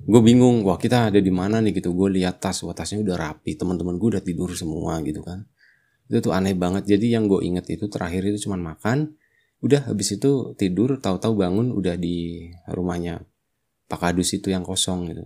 Gue 0.00 0.20
bingung 0.24 0.64
wah 0.64 0.76
kita 0.80 1.12
ada 1.12 1.20
di 1.20 1.32
mana 1.32 1.60
nih 1.60 1.80
gitu. 1.80 1.92
Gue 1.96 2.12
lihat 2.12 2.40
tas 2.40 2.60
wah 2.64 2.76
tasnya 2.76 3.00
udah 3.00 3.16
rapi 3.16 3.56
teman-teman 3.56 3.96
gue 3.96 4.08
udah 4.16 4.22
tidur 4.24 4.52
semua 4.52 5.00
gitu 5.04 5.24
kan. 5.24 5.48
Itu 6.06 6.30
tuh 6.30 6.32
aneh 6.36 6.52
banget. 6.52 6.84
Jadi 6.88 7.16
yang 7.16 7.26
gue 7.26 7.40
inget 7.44 7.68
itu 7.72 7.88
terakhir 7.88 8.28
itu 8.28 8.48
cuma 8.48 8.60
makan 8.60 9.16
udah 9.60 9.92
habis 9.92 10.16
itu 10.16 10.56
tidur 10.56 10.96
tahu-tahu 10.96 11.36
bangun 11.36 11.72
udah 11.76 11.96
di 12.00 12.48
rumahnya 12.68 13.20
Pak 13.88 13.98
Kadus 14.00 14.32
itu 14.36 14.48
yang 14.52 14.64
kosong 14.64 15.12
gitu. 15.12 15.24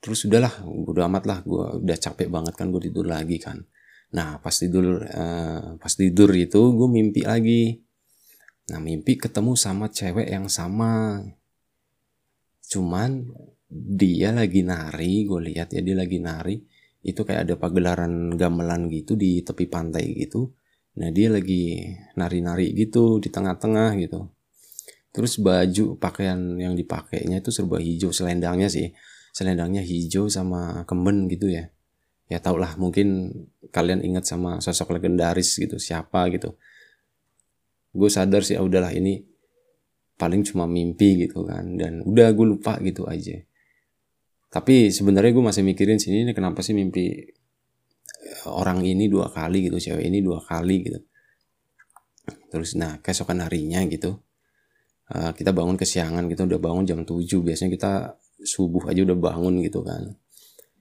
Terus 0.00 0.24
udahlah 0.28 0.64
udah 0.64 1.08
amat 1.08 1.24
lah 1.24 1.38
gue 1.42 1.82
udah 1.82 1.96
capek 1.98 2.28
banget 2.28 2.54
kan 2.54 2.70
gue 2.70 2.78
tidur 2.78 3.08
lagi 3.08 3.40
kan 3.42 3.64
Nah 4.16 4.40
pas 4.40 4.54
tidur 4.56 5.04
uh, 5.04 5.76
pas 5.76 5.92
tidur 5.92 6.32
itu 6.32 6.72
gue 6.72 6.88
mimpi 6.88 7.28
lagi. 7.28 7.84
Nah 8.72 8.80
mimpi 8.80 9.20
ketemu 9.20 9.52
sama 9.52 9.92
cewek 9.92 10.32
yang 10.32 10.48
sama. 10.48 11.20
Cuman 12.64 13.28
dia 13.68 14.32
lagi 14.32 14.64
nari, 14.64 15.28
gue 15.28 15.40
lihat 15.52 15.76
ya 15.76 15.84
dia 15.84 15.92
lagi 15.92 16.16
nari. 16.16 16.56
Itu 17.04 17.28
kayak 17.28 17.46
ada 17.46 17.54
pagelaran 17.60 18.34
gamelan 18.40 18.88
gitu 18.88 19.14
di 19.20 19.44
tepi 19.44 19.68
pantai 19.68 20.16
gitu. 20.16 20.48
Nah 20.96 21.12
dia 21.12 21.28
lagi 21.28 21.84
nari-nari 22.16 22.72
gitu 22.72 23.20
di 23.20 23.28
tengah-tengah 23.28 24.00
gitu. 24.00 24.32
Terus 25.12 25.36
baju 25.44 26.00
pakaian 26.00 26.56
yang 26.56 26.72
dipakainya 26.72 27.44
itu 27.44 27.52
serba 27.52 27.78
hijau 27.84 28.16
selendangnya 28.16 28.72
sih. 28.72 28.96
Selendangnya 29.36 29.84
hijau 29.84 30.32
sama 30.32 30.88
kemben 30.88 31.28
gitu 31.28 31.52
ya 31.52 31.75
ya 32.26 32.42
tau 32.42 32.58
lah 32.58 32.74
mungkin 32.74 33.30
kalian 33.70 34.02
ingat 34.02 34.26
sama 34.26 34.58
sosok 34.58 34.98
legendaris 34.98 35.56
gitu 35.58 35.78
siapa 35.78 36.26
gitu. 36.34 36.54
Gue 37.96 38.10
sadar 38.12 38.44
sih 38.44 38.58
ya 38.58 38.62
udahlah 38.62 38.92
ini 38.92 39.22
paling 40.16 40.42
cuma 40.44 40.64
mimpi 40.64 41.28
gitu 41.28 41.44
kan 41.44 41.76
dan 41.76 42.02
udah 42.02 42.32
gue 42.34 42.46
lupa 42.46 42.78
gitu 42.82 43.06
aja. 43.06 43.38
Tapi 44.50 44.90
sebenarnya 44.90 45.32
gue 45.36 45.44
masih 45.44 45.62
mikirin 45.66 46.00
sini 46.00 46.26
ini 46.28 46.32
kenapa 46.32 46.62
sih 46.64 46.72
mimpi 46.72 47.04
eh, 48.26 48.46
orang 48.48 48.82
ini 48.86 49.06
dua 49.10 49.28
kali 49.30 49.70
gitu 49.70 49.78
cewek 49.78 50.04
ini 50.06 50.18
dua 50.24 50.42
kali 50.42 50.76
gitu? 50.86 51.00
Terus 52.50 52.74
nah 52.78 52.98
keesokan 53.02 53.44
harinya 53.44 53.82
gitu 53.86 54.26
uh, 55.12 55.30
kita 55.34 55.54
bangun 55.54 55.78
kesiangan 55.78 56.26
gitu 56.30 56.48
udah 56.48 56.60
bangun 56.60 56.84
jam 56.88 57.00
7 57.06 57.22
biasanya 57.42 57.70
kita 57.74 57.92
subuh 58.42 58.90
aja 58.90 59.00
udah 59.06 59.18
bangun 59.18 59.62
gitu 59.62 59.82
kan 59.86 60.16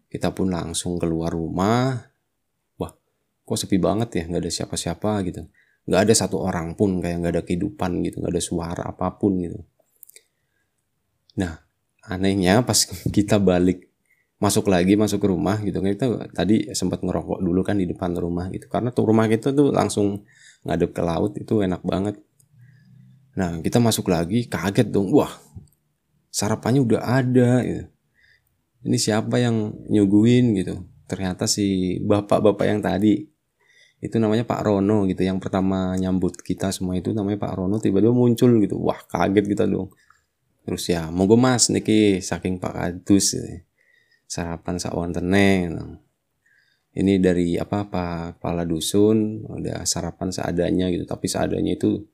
kita 0.10 0.32
pun 0.32 0.52
langsung 0.54 0.98
keluar 1.02 1.34
rumah. 1.34 2.00
Wah, 2.80 2.92
kok 3.44 3.58
sepi 3.58 3.78
banget 3.82 4.22
ya, 4.22 4.24
nggak 4.30 4.44
ada 4.46 4.52
siapa-siapa 4.52 5.22
gitu. 5.28 5.48
Nggak 5.86 6.02
ada 6.10 6.14
satu 6.14 6.42
orang 6.42 6.74
pun 6.74 6.98
kayak 7.02 7.18
nggak 7.22 7.34
ada 7.40 7.44
kehidupan 7.46 8.02
gitu, 8.06 8.22
nggak 8.22 8.34
ada 8.34 8.44
suara 8.44 8.84
apa 8.86 9.14
pun 9.18 9.38
gitu. 9.42 9.60
Nah, 11.36 11.66
anehnya 12.08 12.62
pas 12.62 12.86
kita 13.16 13.42
balik 13.42 13.96
masuk 14.36 14.68
lagi 14.68 15.00
masuk 15.00 15.24
ke 15.24 15.28
rumah 15.32 15.58
gitu 15.64 15.80
kan 15.80 15.90
kita 15.96 16.08
tadi 16.36 16.68
sempat 16.76 17.00
ngerokok 17.00 17.40
dulu 17.40 17.64
kan 17.64 17.80
di 17.80 17.88
depan 17.88 18.12
rumah 18.20 18.52
gitu 18.52 18.68
karena 18.68 18.92
tuh 18.92 19.08
rumah 19.08 19.32
kita 19.32 19.56
tuh 19.56 19.72
langsung 19.72 20.28
ngadep 20.68 20.92
ke 20.92 21.02
laut 21.02 21.40
itu 21.40 21.64
enak 21.64 21.80
banget 21.88 22.20
nah 23.32 23.56
kita 23.64 23.80
masuk 23.80 24.12
lagi 24.12 24.44
kaget 24.52 24.92
dong 24.92 25.08
wah 25.16 25.32
sarapannya 26.36 26.84
udah 26.84 27.02
ada 27.02 27.64
gitu 27.64 27.84
ini 28.86 28.98
siapa 29.01 29.42
yang 29.42 29.74
nyuguhin? 29.89 30.54
gitu. 30.54 30.86
Ternyata 31.10 31.50
si 31.50 31.98
bapak-bapak 32.01 32.65
yang 32.65 32.82
tadi 32.82 33.25
itu 34.01 34.22
namanya 34.22 34.46
Pak 34.46 34.62
Rono 34.62 35.10
gitu 35.10 35.25
yang 35.25 35.42
pertama 35.42 35.98
nyambut 35.98 36.38
kita 36.46 36.70
semua 36.70 36.94
itu 36.94 37.10
namanya 37.10 37.42
Pak 37.42 37.54
Rono 37.58 37.82
tiba-tiba 37.82 38.13
muncul 38.13 38.62
gitu. 38.62 38.77
Wah 38.82 39.01
kaget 39.10 39.46
kita 39.50 39.65
dong. 39.65 39.89
Terus 40.65 40.84
ya 40.89 41.10
monggo 41.10 41.38
mas 41.38 41.70
niki 41.74 42.22
saking 42.22 42.62
Pak 42.62 42.74
Kadus 42.74 43.38
gitu. 43.38 43.50
sarapan 44.25 44.77
sawan 44.82 45.13
teneng. 45.13 45.62
Gitu. 45.74 45.86
ini 46.96 47.20
dari 47.20 47.60
apa 47.60 47.92
Pak 47.92 48.39
kepala 48.39 48.63
dusun 48.63 49.44
udah 49.46 49.84
sarapan 49.86 50.30
seadanya 50.34 50.89
gitu. 50.94 51.06
Tapi 51.06 51.25
seadanya 51.30 51.74
itu 51.77 52.06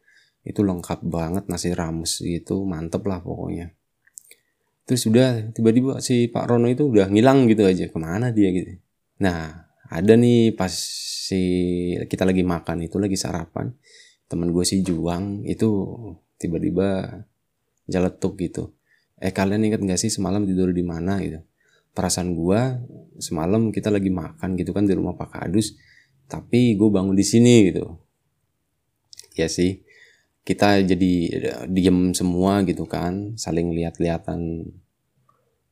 itu 0.42 0.62
lengkap 0.66 1.06
banget 1.06 1.46
nasi 1.48 1.70
rames 1.72 2.18
gitu 2.18 2.66
mantep 2.66 3.06
lah 3.06 3.22
pokoknya 3.22 3.78
terus 4.86 5.06
udah 5.08 5.54
tiba-tiba 5.54 6.02
si 6.02 6.28
Pak 6.28 6.46
Rono 6.50 6.68
itu 6.68 6.90
udah 6.90 7.08
ngilang 7.08 7.48
gitu 7.48 7.64
aja 7.64 7.88
ke 7.88 7.98
mana 8.02 8.34
dia 8.34 8.50
gitu. 8.52 8.78
Nah 9.22 9.70
ada 9.92 10.14
nih 10.16 10.56
pas 10.56 10.72
si 10.72 11.42
kita 12.08 12.24
lagi 12.28 12.44
makan 12.44 12.88
itu 12.88 12.98
lagi 12.98 13.16
sarapan 13.16 13.72
temen 14.32 14.56
gue 14.56 14.64
si 14.64 14.80
Juang 14.80 15.44
itu 15.44 15.68
tiba-tiba 16.40 17.20
jaletuk 17.92 18.40
gitu. 18.40 18.72
Eh 19.22 19.36
kalian 19.36 19.68
ingat 19.68 19.84
gak 19.84 20.00
sih 20.02 20.10
semalam 20.10 20.48
tidur 20.48 20.74
di 20.74 20.82
mana? 20.82 21.22
gitu. 21.22 21.44
Perasaan 21.92 22.34
gue 22.34 22.60
semalam 23.20 23.70
kita 23.70 23.92
lagi 23.92 24.08
makan 24.08 24.56
gitu 24.56 24.72
kan 24.72 24.88
di 24.88 24.96
rumah 24.96 25.14
Pak 25.14 25.30
Kadus 25.36 25.76
tapi 26.32 26.80
gue 26.80 26.90
bangun 26.90 27.14
di 27.14 27.28
sini 27.28 27.68
gitu. 27.70 28.00
Ya 29.36 29.52
sih 29.52 29.84
kita 30.42 30.82
jadi 30.82 31.14
diem 31.70 32.18
semua 32.18 32.66
gitu 32.66 32.90
kan 32.90 33.38
saling 33.38 33.78
lihat-lihatan 33.78 34.66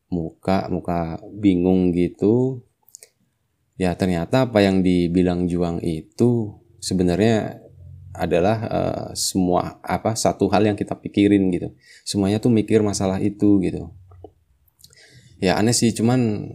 muka 0.10 0.70
muka 0.70 1.22
bingung 1.34 1.94
gitu. 1.94 2.66
Ya 3.80 3.96
ternyata 3.96 4.52
apa 4.52 4.60
yang 4.60 4.84
dibilang 4.84 5.48
Juang 5.48 5.80
itu 5.80 6.60
sebenarnya 6.84 7.64
adalah 8.12 8.58
uh, 8.68 9.08
semua 9.16 9.80
apa 9.86 10.18
satu 10.18 10.52
hal 10.52 10.68
yang 10.68 10.76
kita 10.76 10.98
pikirin 10.98 11.48
gitu. 11.54 11.72
Semuanya 12.04 12.44
tuh 12.44 12.52
mikir 12.52 12.84
masalah 12.84 13.22
itu 13.24 13.64
gitu. 13.64 13.94
Ya 15.40 15.56
aneh 15.56 15.72
sih 15.72 15.96
cuman 15.96 16.52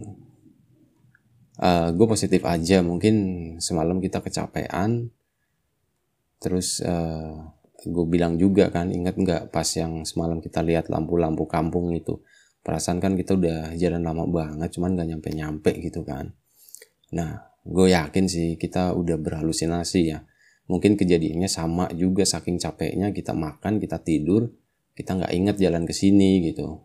uh, 1.57 1.89
gue 1.89 2.07
positif 2.07 2.45
aja. 2.45 2.85
Mungkin 2.85 3.15
semalam 3.57 3.97
kita 3.97 4.21
kecapean 4.21 5.09
terus 6.37 6.83
uh, 6.85 7.54
gue 7.85 8.05
bilang 8.09 8.35
juga 8.41 8.73
kan 8.73 8.89
ingat 8.89 9.15
nggak 9.15 9.41
pas 9.53 9.67
yang 9.77 10.03
semalam 10.03 10.41
kita 10.41 10.65
lihat 10.65 10.89
lampu-lampu 10.89 11.45
kampung 11.45 11.93
itu 11.93 12.19
perasaan 12.65 12.97
kan 12.97 13.13
kita 13.13 13.37
udah 13.37 13.77
jalan 13.77 14.01
lama 14.01 14.25
banget 14.25 14.73
cuman 14.73 14.97
nggak 14.97 15.07
nyampe-nyampe 15.13 15.71
gitu 15.85 16.01
kan 16.01 16.33
Nah, 17.13 17.53
gue 17.63 17.93
yakin 17.95 18.25
sih 18.25 18.59
kita 18.59 18.91
udah 18.91 19.15
berhalusinasi 19.15 20.01
ya. 20.09 20.25
Mungkin 20.65 20.97
kejadiannya 20.97 21.45
sama 21.45 21.87
juga 21.93 22.25
saking 22.25 22.57
capeknya 22.57 23.13
kita 23.13 23.37
makan, 23.37 23.77
kita 23.77 24.01
tidur, 24.01 24.49
kita 24.97 25.15
nggak 25.15 25.33
inget 25.35 25.55
jalan 25.61 25.85
ke 25.85 25.93
sini 25.93 26.41
gitu. 26.49 26.81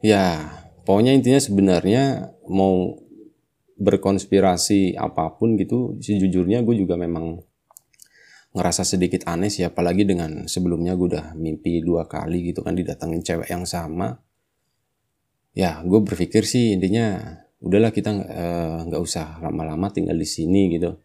Ya, 0.00 0.54
pokoknya 0.88 1.12
intinya 1.12 1.42
sebenarnya 1.42 2.32
mau 2.46 2.96
berkonspirasi 3.80 4.94
apa 4.96 5.36
pun 5.36 5.60
gitu, 5.60 5.98
sejujurnya 5.98 6.62
gue 6.62 6.76
juga 6.78 6.96
memang 6.96 7.42
ngerasa 8.50 8.82
sedikit 8.82 9.30
aneh 9.30 9.46
sih 9.46 9.62
apalagi 9.62 10.02
dengan 10.02 10.50
sebelumnya 10.50 10.98
gue 10.98 11.14
udah 11.14 11.26
mimpi 11.38 11.78
dua 11.86 12.10
kali 12.10 12.50
gitu 12.50 12.66
kan 12.66 12.74
didatengin 12.74 13.22
cewek 13.22 13.48
yang 13.50 13.62
sama. 13.62 14.18
Ya 15.54 15.78
gue 15.86 16.00
berpikir 16.02 16.42
sih 16.42 16.74
intinya 16.74 17.38
udahlah 17.62 17.94
kita 17.94 18.10
nggak 18.86 19.00
uh, 19.00 19.06
usah 19.06 19.38
lama-lama 19.38 19.94
tinggal 19.94 20.18
di 20.18 20.26
sini 20.26 20.66
gitu. 20.74 20.98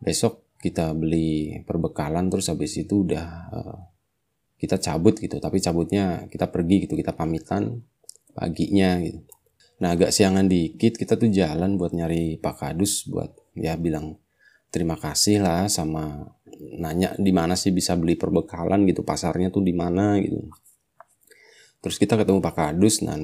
Besok 0.00 0.56
kita 0.56 0.96
beli 0.96 1.60
perbekalan 1.68 2.32
terus 2.32 2.48
habis 2.48 2.72
itu 2.80 3.04
udah 3.04 3.26
uh, 3.52 3.78
kita 4.56 4.80
cabut 4.80 5.20
gitu. 5.20 5.36
Tapi 5.36 5.60
cabutnya 5.60 6.24
kita 6.32 6.48
pergi 6.48 6.88
gitu 6.88 6.96
kita 6.96 7.12
pamitan 7.12 7.84
paginya 8.32 9.04
gitu. 9.04 9.20
Nah 9.84 9.92
agak 9.92 10.16
siangan 10.16 10.48
dikit 10.48 10.96
kita 10.96 11.20
tuh 11.20 11.28
jalan 11.28 11.76
buat 11.76 11.92
nyari 11.92 12.40
Pak 12.40 12.56
Kadus 12.64 13.04
buat 13.12 13.36
ya 13.52 13.76
bilang 13.76 14.16
terima 14.72 14.96
kasih 14.96 15.44
lah 15.44 15.68
sama 15.68 16.35
nanya 16.78 17.12
di 17.18 17.32
mana 17.34 17.58
sih 17.58 17.74
bisa 17.74 17.94
beli 17.98 18.14
perbekalan 18.14 18.86
gitu? 18.86 19.02
Pasarnya 19.02 19.50
tuh 19.50 19.62
di 19.62 19.74
mana? 19.74 20.18
gitu. 20.22 20.46
Terus 21.82 21.96
kita 22.02 22.18
ketemu 22.18 22.42
Pak 22.42 22.54
Kadus 22.56 23.06
nah 23.06 23.14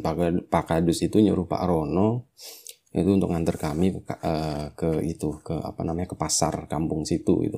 Pak 0.47 0.65
Kadus 0.71 1.03
itu 1.03 1.19
nyuruh 1.19 1.51
Pak 1.51 1.63
Rono 1.67 2.31
itu 2.93 3.09
untuk 3.09 3.33
nganter 3.33 3.57
kami 3.57 4.05
ke, 4.05 4.05
uh, 4.05 4.69
ke 4.77 5.01
itu 5.03 5.41
ke 5.41 5.57
apa 5.57 5.81
namanya 5.81 6.13
ke 6.13 6.17
pasar 6.21 6.69
kampung 6.69 7.09
situ 7.09 7.41
itu 7.41 7.57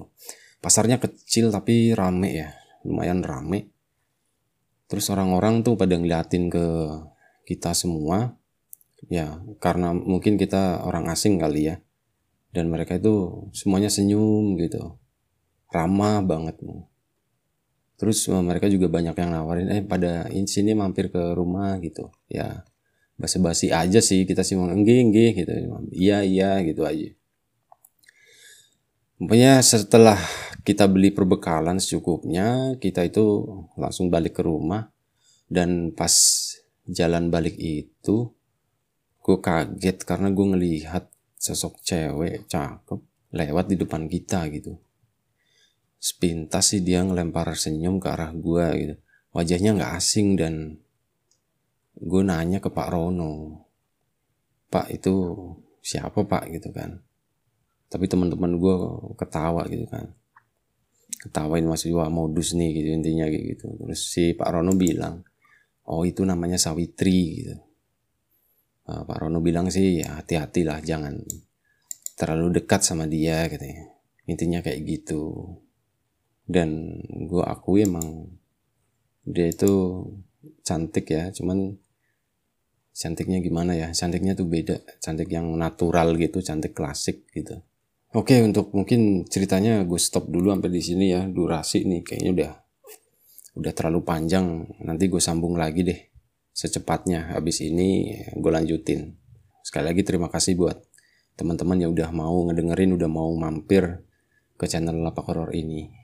pasarnya 0.63 1.03
kecil 1.03 1.51
tapi 1.51 1.91
rame 1.93 2.31
ya 2.33 2.49
lumayan 2.89 3.25
rame. 3.25 3.69
Terus 4.89 5.09
orang-orang 5.13 5.65
tuh 5.65 5.75
pada 5.75 5.97
ngeliatin 5.97 6.53
ke 6.53 6.67
kita 7.45 7.73
semua 7.77 8.37
ya 9.13 9.41
karena 9.61 9.93
mungkin 9.93 10.41
kita 10.41 10.85
orang 10.85 11.13
asing 11.13 11.41
kali 11.41 11.73
ya. 11.73 11.77
Dan 12.55 12.71
mereka 12.71 12.95
itu 12.95 13.51
semuanya 13.51 13.91
senyum 13.91 14.55
gitu 14.57 14.97
ramah 15.75 16.23
banget 16.23 16.55
terus 17.99 18.23
mereka 18.31 18.71
juga 18.71 18.87
banyak 18.87 19.15
yang 19.19 19.31
nawarin 19.35 19.69
eh 19.75 19.83
pada 19.83 20.31
sini 20.47 20.79
mampir 20.79 21.11
ke 21.11 21.35
rumah 21.35 21.83
gitu 21.83 22.15
ya 22.31 22.63
basa-basi 23.19 23.75
aja 23.75 23.99
sih 23.99 24.23
kita 24.27 24.47
sih 24.47 24.55
mau 24.55 24.71
enggih 24.71 25.35
gitu 25.35 25.53
iya 25.95 26.23
iya 26.23 26.63
gitu 26.63 26.87
aja 26.87 27.11
Pokoknya 29.15 29.63
setelah 29.63 30.19
kita 30.69 30.85
beli 30.85 31.15
perbekalan 31.15 31.81
secukupnya, 31.81 32.75
kita 32.83 33.07
itu 33.07 33.47
langsung 33.79 34.13
balik 34.13 34.37
ke 34.37 34.43
rumah. 34.43 34.93
Dan 35.49 35.97
pas 35.97 36.13
jalan 36.85 37.33
balik 37.33 37.55
itu, 37.57 38.35
gue 39.23 39.37
kaget 39.41 40.05
karena 40.05 40.29
gue 40.35 40.47
ngelihat 40.53 41.05
sosok 41.41 41.81
cewek 41.81 42.51
cakep 42.53 43.01
lewat 43.33 43.65
di 43.73 43.77
depan 43.81 44.11
kita 44.11 44.51
gitu. 44.51 44.77
Sepintas 46.05 46.77
sih 46.77 46.85
dia 46.85 47.01
ngelempar 47.01 47.57
senyum 47.57 47.97
ke 47.97 48.13
arah 48.13 48.29
gue 48.37 48.67
gitu. 48.77 48.95
Wajahnya 49.33 49.73
nggak 49.73 49.93
asing 49.97 50.37
dan 50.37 50.77
gue 51.97 52.21
nanya 52.21 52.61
ke 52.61 52.69
Pak 52.69 52.93
Rono 52.93 53.65
Pak 54.69 54.93
itu 54.93 55.15
siapa 55.81 56.29
Pak? 56.29 56.53
gitu 56.53 56.69
kan. 56.77 57.01
Tapi 57.89 58.05
teman-teman 58.05 58.61
gue 58.61 58.77
ketawa 59.17 59.65
gitu 59.73 59.89
kan. 59.89 60.13
Ketawain 61.25 61.65
Mas 61.65 61.89
Iwa 61.89 62.13
modus 62.13 62.53
nih 62.53 62.85
gitu 62.85 62.89
intinya 63.01 63.25
gitu. 63.33 63.73
Terus 63.73 64.05
si 64.05 64.37
Pak 64.37 64.61
Rono 64.61 64.77
bilang 64.77 65.25
oh 65.89 66.05
itu 66.05 66.21
namanya 66.21 66.61
Sawitri 66.61 67.21
gitu. 67.41 67.57
Nah, 68.85 69.09
Pak 69.09 69.25
Rono 69.25 69.41
bilang 69.41 69.73
sih 69.73 70.05
ya 70.05 70.21
hati-hati 70.21 70.69
lah 70.69 70.85
jangan 70.85 71.17
terlalu 72.13 72.61
dekat 72.61 72.85
sama 72.85 73.09
dia 73.09 73.49
katanya. 73.49 73.89
Intinya 74.29 74.61
kayak 74.61 74.85
gitu 74.85 75.49
dan 76.45 77.01
gue 77.09 77.45
akui 77.45 77.89
emang 77.89 78.29
dia 79.25 79.49
itu 79.49 80.05
cantik 80.61 81.09
ya 81.09 81.33
cuman 81.33 81.81
cantiknya 82.95 83.43
gimana 83.43 83.75
ya? 83.75 83.91
Cantiknya 83.91 84.39
tuh 84.39 84.47
beda 84.47 84.79
cantik 85.03 85.29
yang 85.33 85.51
natural 85.59 86.15
gitu 86.21 86.39
cantik 86.45 86.77
klasik 86.77 87.27
gitu. 87.35 87.59
Oke 88.15 88.39
untuk 88.45 88.71
mungkin 88.71 89.27
ceritanya 89.27 89.83
gue 89.83 89.99
stop 89.99 90.31
dulu 90.31 90.55
sampai 90.55 90.71
di 90.71 90.79
sini 90.85 91.11
ya 91.11 91.27
durasi 91.27 91.83
nih 91.83 92.01
kayaknya 92.07 92.31
udah 92.31 92.53
udah 93.59 93.73
terlalu 93.75 94.01
panjang. 94.07 94.69
Nanti 94.87 95.11
gue 95.11 95.19
sambung 95.19 95.59
lagi 95.59 95.83
deh 95.83 96.01
secepatnya. 96.55 97.35
Habis 97.35 97.67
ini 97.67 98.15
gue 98.31 98.51
lanjutin. 98.53 99.19
Sekali 99.67 99.91
lagi 99.91 100.07
terima 100.07 100.31
kasih 100.31 100.55
buat 100.55 100.79
teman-teman 101.35 101.83
yang 101.83 101.91
udah 101.91 102.15
mau 102.15 102.47
ngedengerin 102.47 102.95
udah 102.95 103.11
mau 103.11 103.33
mampir 103.35 104.07
ke 104.55 104.71
channel 104.71 105.03
lapak 105.03 105.27
horror 105.27 105.51
ini 105.51 106.04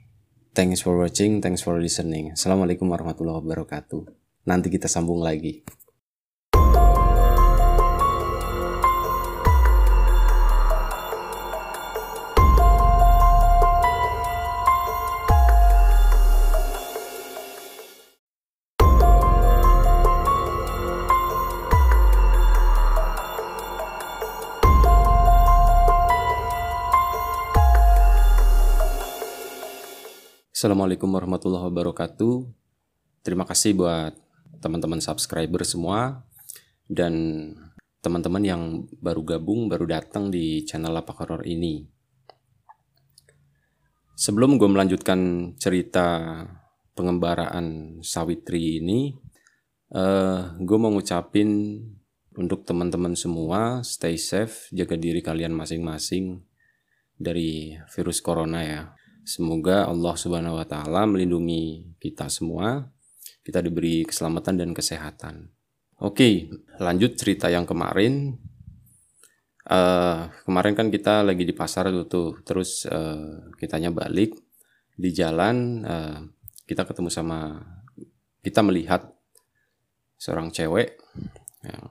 thanks 0.51 0.83
for 0.83 0.99
watching 0.99 1.39
thanks 1.39 1.63
for 1.63 1.79
listening. 1.79 2.35
Assalamualaikum 2.35 2.87
warahmatullahi 2.91 3.39
wabarakatuh. 3.39 4.03
Nanti 4.47 4.67
kita 4.67 4.91
sambung 4.91 5.23
lagi 5.23 5.63
Assalamualaikum 30.61 31.09
warahmatullahi 31.09 31.73
wabarakatuh. 31.73 32.45
Terima 33.25 33.49
kasih 33.49 33.73
buat 33.73 34.13
teman-teman 34.61 35.01
subscriber 35.01 35.65
semua 35.65 36.21
dan 36.85 37.13
teman-teman 37.97 38.45
yang 38.45 38.85
baru 39.01 39.25
gabung, 39.25 39.65
baru 39.65 39.89
datang 39.89 40.29
di 40.29 40.61
channel 40.61 40.93
Lapak 40.93 41.17
Horror 41.17 41.49
ini. 41.49 41.89
Sebelum 44.13 44.61
gue 44.61 44.69
melanjutkan 44.69 45.49
cerita 45.57 46.29
pengembaraan 46.93 47.97
Sawitri 48.05 48.85
ini, 48.85 49.17
uh, 49.97 50.61
gue 50.61 50.77
mau 50.77 50.93
ngucapin 50.93 51.81
untuk 52.37 52.69
teman-teman 52.69 53.17
semua, 53.17 53.81
stay 53.81 54.13
safe, 54.13 54.69
jaga 54.69 54.93
diri 54.93 55.25
kalian 55.25 55.57
masing-masing 55.57 56.45
dari 57.17 57.81
virus 57.97 58.21
corona 58.21 58.61
ya. 58.61 59.00
Semoga 59.31 59.87
Allah 59.87 60.11
Subhanahu 60.19 60.59
wa 60.59 60.67
taala 60.67 61.07
melindungi 61.07 61.95
kita 62.03 62.27
semua. 62.27 62.83
Kita 63.39 63.63
diberi 63.63 64.03
keselamatan 64.03 64.59
dan 64.59 64.69
kesehatan. 64.75 65.47
Oke, 66.03 66.51
lanjut 66.83 67.15
cerita 67.15 67.47
yang 67.47 67.63
kemarin. 67.63 68.35
uh, 69.71 70.27
kemarin 70.43 70.75
kan 70.75 70.91
kita 70.91 71.23
lagi 71.23 71.47
di 71.47 71.55
pasar 71.55 71.87
tuh, 72.11 72.43
terus 72.43 72.83
uh, 72.91 73.55
kitanya 73.55 73.87
balik 73.87 74.35
di 74.99 75.15
jalan 75.15 75.85
uh, 75.87 76.19
kita 76.67 76.83
ketemu 76.83 77.07
sama 77.07 77.55
kita 78.43 78.59
melihat 78.67 79.15
seorang 80.19 80.51
cewek 80.51 80.99
yang, 81.63 81.83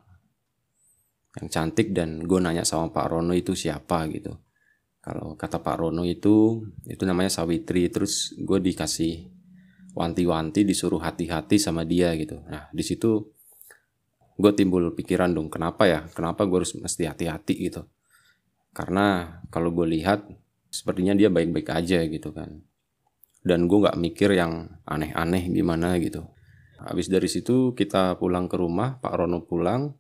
yang 1.41 1.49
cantik 1.49 1.95
dan 1.97 2.21
gue 2.21 2.37
nanya 2.43 2.69
sama 2.69 2.93
Pak 2.93 3.07
Rono 3.17 3.33
itu 3.33 3.57
siapa 3.57 4.05
gitu 4.13 4.50
kalau 5.01 5.33
kata 5.33 5.65
Pak 5.65 5.81
Rono 5.81 6.05
itu 6.05 6.61
itu 6.85 7.03
namanya 7.09 7.33
Sawitri. 7.33 7.89
Terus 7.89 8.37
gue 8.37 8.61
dikasih 8.61 9.33
wanti-wanti 9.97 10.63
disuruh 10.63 11.01
hati-hati 11.01 11.57
sama 11.57 11.89
dia 11.89 12.13
gitu. 12.21 12.41
Nah 12.45 12.69
di 12.71 12.85
situ 12.85 13.33
gue 14.41 14.53
timbul 14.57 14.93
pikiran 14.93 15.33
dong 15.33 15.49
kenapa 15.49 15.89
ya? 15.89 16.01
Kenapa 16.13 16.45
gue 16.45 16.65
harus 16.65 16.77
mesti 16.77 17.09
hati-hati 17.09 17.55
gitu? 17.65 17.89
Karena 18.77 19.41
kalau 19.49 19.73
gue 19.73 19.89
lihat 19.89 20.29
sepertinya 20.71 21.17
dia 21.17 21.33
baik-baik 21.33 21.69
aja 21.73 22.05
gitu 22.05 22.31
kan. 22.37 22.61
Dan 23.41 23.67
gue 23.73 23.79
nggak 23.81 23.97
mikir 23.97 24.37
yang 24.37 24.69
aneh-aneh 24.85 25.49
gimana 25.49 25.97
gitu. 25.97 26.29
Habis 26.81 27.09
dari 27.09 27.29
situ 27.29 27.73
kita 27.73 28.21
pulang 28.21 28.49
ke 28.49 28.57
rumah 28.57 29.01
Pak 29.01 29.13
Rono 29.17 29.45
pulang 29.45 29.97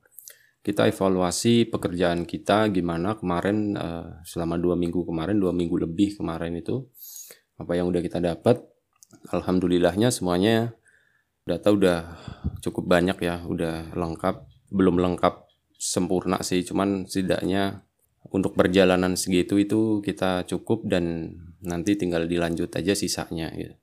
kita 0.61 0.89
evaluasi 0.89 1.69
pekerjaan 1.73 2.29
kita 2.29 2.69
gimana 2.69 3.17
kemarin 3.17 3.75
uh, 3.77 4.21
selama 4.29 4.61
dua 4.61 4.77
minggu 4.77 5.09
kemarin 5.09 5.41
dua 5.41 5.57
minggu 5.57 5.81
lebih 5.89 6.21
kemarin 6.21 6.57
itu 6.61 6.85
apa 7.57 7.77
yang 7.77 7.89
udah 7.89 8.05
kita 8.05 8.21
dapat 8.21 8.61
alhamdulillahnya 9.33 10.13
semuanya 10.13 10.77
data 11.51 11.69
udah 11.75 11.99
cukup 12.63 12.87
banyak 12.87 13.19
ya, 13.19 13.43
udah 13.43 13.97
lengkap. 13.97 14.47
Belum 14.71 15.03
lengkap 15.03 15.51
sempurna 15.75 16.39
sih, 16.47 16.63
cuman 16.63 17.11
setidaknya 17.11 17.83
untuk 18.31 18.55
perjalanan 18.55 19.19
segitu 19.19 19.59
itu 19.59 20.05
kita 20.05 20.47
cukup 20.47 20.87
dan 20.87 21.35
nanti 21.65 21.99
tinggal 21.99 22.31
dilanjut 22.31 22.71
aja 22.71 22.95
sisanya 22.95 23.51
gitu. 23.57 23.75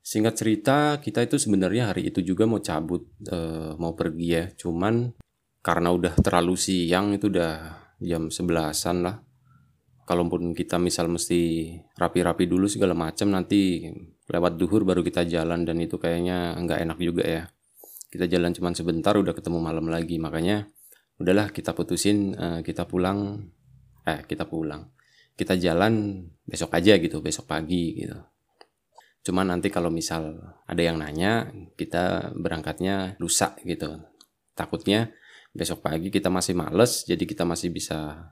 Singkat 0.00 0.34
cerita, 0.34 0.78
kita 0.98 1.22
itu 1.22 1.36
sebenarnya 1.36 1.92
hari 1.92 2.08
itu 2.08 2.24
juga 2.24 2.48
mau 2.48 2.58
cabut, 2.58 3.04
e, 3.28 3.38
mau 3.76 3.92
pergi 3.92 4.28
ya. 4.32 4.44
Cuman 4.56 5.12
karena 5.60 5.92
udah 5.92 6.16
terlalu 6.16 6.56
siang 6.56 7.12
itu 7.12 7.28
udah 7.28 7.52
jam 8.00 8.32
sebelasan 8.32 9.04
lah. 9.04 9.20
Kalaupun 10.08 10.56
kita 10.56 10.80
misal 10.80 11.06
mesti 11.06 11.70
rapi-rapi 11.94 12.48
dulu 12.50 12.66
segala 12.66 12.98
macam 12.98 13.30
nanti 13.30 13.86
lewat 14.26 14.58
duhur 14.58 14.82
baru 14.82 15.06
kita 15.06 15.22
jalan 15.22 15.62
dan 15.62 15.78
itu 15.78 16.02
kayaknya 16.02 16.58
nggak 16.58 16.80
enak 16.82 16.98
juga 16.98 17.22
ya. 17.22 17.42
Kita 18.10 18.26
jalan 18.26 18.50
cuma 18.50 18.74
sebentar 18.74 19.14
udah 19.14 19.30
ketemu 19.30 19.62
malam 19.62 19.86
lagi. 19.86 20.18
Makanya 20.18 20.66
udahlah 21.22 21.54
kita 21.54 21.76
putusin 21.76 22.34
uh, 22.34 22.58
kita 22.66 22.90
pulang 22.90 23.46
eh 24.02 24.26
kita 24.26 24.50
pulang. 24.50 24.90
Kita 25.38 25.54
jalan 25.54 26.26
besok 26.42 26.74
aja 26.74 26.98
gitu 26.98 27.22
besok 27.22 27.46
pagi 27.46 28.02
gitu. 28.02 28.18
Cuman 29.22 29.54
nanti 29.54 29.70
kalau 29.70 29.94
misal 29.94 30.42
ada 30.66 30.82
yang 30.82 30.98
nanya 30.98 31.54
kita 31.78 32.34
berangkatnya 32.34 33.14
lusa 33.22 33.54
gitu. 33.62 34.00
Takutnya 34.58 35.14
besok 35.50 35.82
pagi 35.82 36.14
kita 36.14 36.30
masih 36.30 36.54
males 36.54 37.02
jadi 37.06 37.22
kita 37.26 37.42
masih 37.42 37.74
bisa 37.74 38.30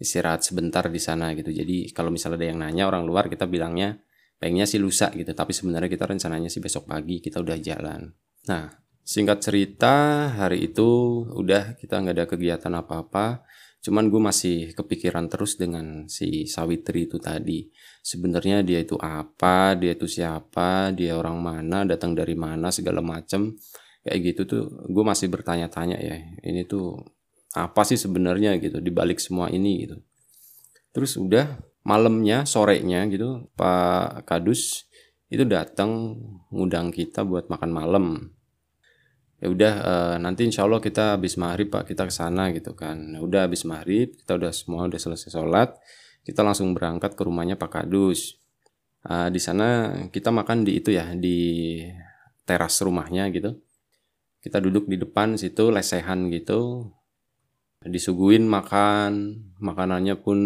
istirahat 0.00 0.40
sebentar 0.40 0.88
di 0.88 0.98
sana 0.98 1.36
gitu. 1.36 1.52
Jadi 1.52 1.92
kalau 1.92 2.08
misal 2.08 2.34
ada 2.34 2.48
yang 2.48 2.58
nanya 2.58 2.88
orang 2.88 3.04
luar 3.04 3.28
kita 3.28 3.44
bilangnya 3.44 4.00
pengennya 4.40 4.64
sih 4.64 4.80
lusa 4.80 5.12
gitu. 5.12 5.30
Tapi 5.36 5.52
sebenarnya 5.52 5.92
kita 5.92 6.08
rencananya 6.08 6.48
sih 6.48 6.64
besok 6.64 6.88
pagi 6.88 7.20
kita 7.20 7.38
udah 7.44 7.56
jalan. 7.60 8.08
Nah 8.48 8.72
singkat 9.04 9.44
cerita 9.44 9.94
hari 10.32 10.72
itu 10.72 10.88
udah 11.28 11.76
kita 11.76 12.00
nggak 12.00 12.16
ada 12.16 12.26
kegiatan 12.26 12.72
apa-apa. 12.72 13.44
Cuman 13.80 14.12
gue 14.12 14.20
masih 14.20 14.76
kepikiran 14.76 15.28
terus 15.32 15.56
dengan 15.56 16.04
si 16.04 16.44
Sawitri 16.44 17.08
itu 17.08 17.16
tadi. 17.16 17.64
Sebenarnya 18.00 18.60
dia 18.64 18.80
itu 18.80 18.96
apa 19.00 19.76
dia 19.76 19.92
itu 19.96 20.08
siapa 20.08 20.92
dia 20.96 21.16
orang 21.16 21.40
mana 21.40 21.84
datang 21.84 22.16
dari 22.16 22.36
mana 22.36 22.72
segala 22.72 23.04
macem 23.04 23.56
kayak 24.04 24.18
gitu 24.32 24.42
tuh 24.48 24.62
gue 24.88 25.04
masih 25.04 25.28
bertanya-tanya 25.28 26.00
ya 26.00 26.16
ini 26.44 26.64
tuh 26.64 26.96
apa 27.52 27.82
sih 27.82 27.98
sebenarnya 27.98 28.56
gitu 28.62 28.78
dibalik 28.78 29.18
semua 29.18 29.50
ini 29.50 29.86
gitu. 29.86 29.96
Terus 30.90 31.18
udah 31.18 31.58
malamnya 31.86 32.46
sorenya 32.46 33.06
gitu 33.10 33.50
Pak 33.58 34.26
Kadus 34.26 34.86
itu 35.30 35.46
datang 35.46 36.18
ngundang 36.50 36.90
kita 36.90 37.22
buat 37.22 37.46
makan 37.50 37.70
malam. 37.70 38.06
Ya 39.40 39.48
udah 39.48 39.74
uh, 39.80 40.16
nanti 40.20 40.44
insya 40.44 40.68
Allah 40.68 40.84
kita 40.84 41.16
habis 41.16 41.40
maghrib 41.40 41.72
pak 41.72 41.88
kita 41.88 42.04
ke 42.04 42.12
sana 42.12 42.52
gitu 42.52 42.76
kan. 42.76 43.16
Nah, 43.16 43.24
udah 43.24 43.48
habis 43.48 43.64
maghrib 43.64 44.12
kita 44.12 44.36
udah 44.36 44.52
semua 44.52 44.84
udah 44.84 45.00
selesai 45.00 45.32
sholat 45.32 45.80
kita 46.28 46.44
langsung 46.44 46.76
berangkat 46.76 47.16
ke 47.16 47.22
rumahnya 47.24 47.56
Pak 47.56 47.70
Kadus. 47.72 48.36
Uh, 49.00 49.32
di 49.32 49.40
sana 49.40 49.96
kita 50.12 50.28
makan 50.28 50.60
di 50.60 50.76
itu 50.76 50.92
ya 50.92 51.16
di 51.16 51.80
teras 52.44 52.76
rumahnya 52.84 53.32
gitu 53.32 53.56
kita 54.40 54.58
duduk 54.60 54.88
di 54.88 54.96
depan 54.96 55.36
situ 55.36 55.68
lesehan 55.68 56.32
gitu. 56.32 56.88
Disuguin 57.84 58.48
makan. 58.48 59.40
Makanannya 59.60 60.16
pun 60.20 60.38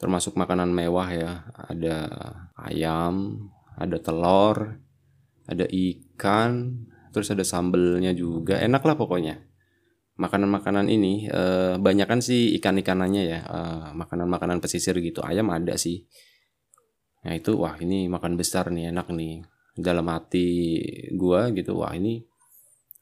termasuk 0.00 0.36
makanan 0.40 0.72
mewah 0.72 1.08
ya. 1.12 1.32
Ada 1.68 1.96
ayam 2.56 3.48
ada 3.78 3.96
telur 4.02 4.74
ada 5.48 5.64
ikan 5.64 6.84
terus 7.12 7.32
ada 7.32 7.44
sambelnya 7.44 8.12
juga. 8.12 8.60
Enak 8.60 8.84
lah 8.84 8.96
pokoknya. 8.96 9.40
Makanan-makanan 10.18 10.90
ini 10.92 11.30
eh, 11.30 11.78
banyak 11.80 12.08
kan 12.08 12.20
sih 12.20 12.56
ikan-ikanannya 12.60 13.22
ya. 13.24 13.40
Eh, 13.44 13.88
makanan-makanan 13.96 14.60
pesisir 14.60 14.96
gitu. 15.00 15.24
Ayam 15.24 15.48
ada 15.48 15.76
sih. 15.80 16.04
Nah 17.24 17.32
itu 17.36 17.56
wah 17.56 17.76
ini 17.80 18.08
makan 18.08 18.36
besar 18.36 18.68
nih 18.68 18.92
enak 18.92 19.08
nih. 19.12 19.44
Dalam 19.78 20.10
hati 20.10 20.80
gua 21.14 21.54
gitu 21.54 21.80
wah 21.80 21.94
ini 21.94 22.18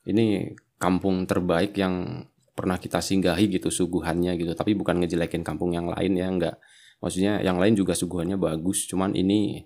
ini 0.07 0.55
kampung 0.79 1.27
terbaik 1.27 1.75
yang 1.77 2.25
pernah 2.57 2.81
kita 2.81 3.05
singgahi 3.05 3.53
gitu 3.53 3.69
suguhannya 3.69 4.38
gitu. 4.40 4.57
Tapi 4.57 4.73
bukan 4.73 5.05
ngejelekin 5.05 5.45
kampung 5.45 5.77
yang 5.77 5.90
lain 5.92 6.12
ya 6.16 6.27
enggak. 6.31 6.57
Maksudnya 7.05 7.45
yang 7.45 7.61
lain 7.61 7.77
juga 7.77 7.92
suguhannya 7.92 8.40
bagus 8.40 8.88
cuman 8.88 9.12
ini 9.12 9.61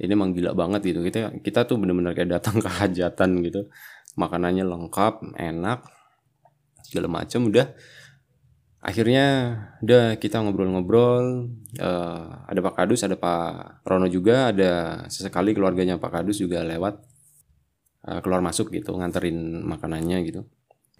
ini 0.00 0.10
emang 0.12 0.36
gila 0.36 0.52
banget 0.52 0.92
gitu. 0.92 1.00
Kita 1.00 1.40
kita 1.40 1.64
tuh 1.64 1.80
bener-bener 1.80 2.12
kayak 2.12 2.40
datang 2.40 2.60
ke 2.64 2.68
hajatan 2.68 3.40
gitu. 3.46 3.70
Makanannya 4.20 4.68
lengkap 4.68 5.38
enak 5.38 5.80
segala 6.84 7.08
macam 7.22 7.48
udah. 7.48 7.72
Akhirnya 8.80 9.56
udah 9.84 10.16
kita 10.16 10.40
ngobrol-ngobrol 10.40 11.52
uh, 11.84 12.48
ada 12.48 12.60
Pak 12.64 12.80
Kadus 12.80 13.04
ada 13.04 13.12
Pak 13.12 13.84
Rono 13.84 14.08
juga 14.08 14.48
ada 14.48 15.04
sesekali 15.12 15.52
keluarganya 15.52 16.00
Pak 16.00 16.08
Kadus 16.08 16.40
juga 16.40 16.64
lewat 16.64 16.96
uh, 18.06 18.20
keluar 18.24 18.40
masuk 18.40 18.72
gitu 18.72 18.96
nganterin 18.96 19.64
makanannya 19.64 20.18
gitu. 20.24 20.46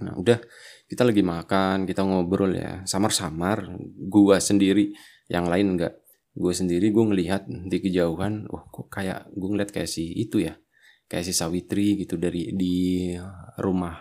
Nah 0.00 0.16
udah 0.16 0.40
kita 0.88 1.04
lagi 1.04 1.20
makan 1.20 1.84
kita 1.84 2.04
ngobrol 2.04 2.52
ya. 2.56 2.84
Samar-samar 2.88 3.68
gua 4.08 4.40
sendiri. 4.40 4.92
Yang 5.30 5.46
lain 5.46 5.66
enggak. 5.76 5.94
Gue 6.30 6.54
sendiri 6.54 6.94
gue 6.94 7.04
ngelihat 7.10 7.50
di 7.50 7.78
kejauhan 7.82 8.46
wah 8.50 8.62
kok 8.70 8.86
kayak 8.86 9.34
gue 9.34 9.48
ngeliat 9.50 9.70
kayak 9.74 9.90
si 9.90 10.14
itu 10.14 10.42
ya. 10.42 10.58
Kayak 11.10 11.26
si 11.26 11.32
Sawitri 11.34 11.98
gitu 11.98 12.18
dari 12.18 12.54
di 12.54 13.10
rumah. 13.58 13.98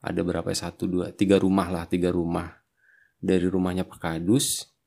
Ada 0.00 0.20
berapa 0.24 0.48
ya? 0.48 0.68
Satu 0.68 0.88
dua 0.88 1.12
tiga 1.12 1.36
rumah 1.36 1.68
lah 1.68 1.84
tiga 1.84 2.08
rumah. 2.12 2.48
Dari 3.20 3.44
rumahnya 3.44 3.84
Pak 3.84 3.98
Kadus 4.00 4.78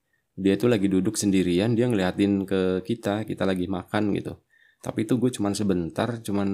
dia 0.41 0.56
tuh 0.56 0.71
lagi 0.71 0.88
duduk 0.88 1.19
sendirian 1.19 1.76
dia 1.76 1.91
ngeliatin 1.91 2.47
ke 2.47 2.82
kita 2.88 3.28
kita 3.28 3.43
lagi 3.43 3.67
makan 3.67 4.15
gitu 4.15 4.39
tapi 4.82 5.06
itu 5.06 5.22
gue 5.22 5.30
cuman 5.30 5.54
sebentar 5.54 6.17
cuman 6.26 6.50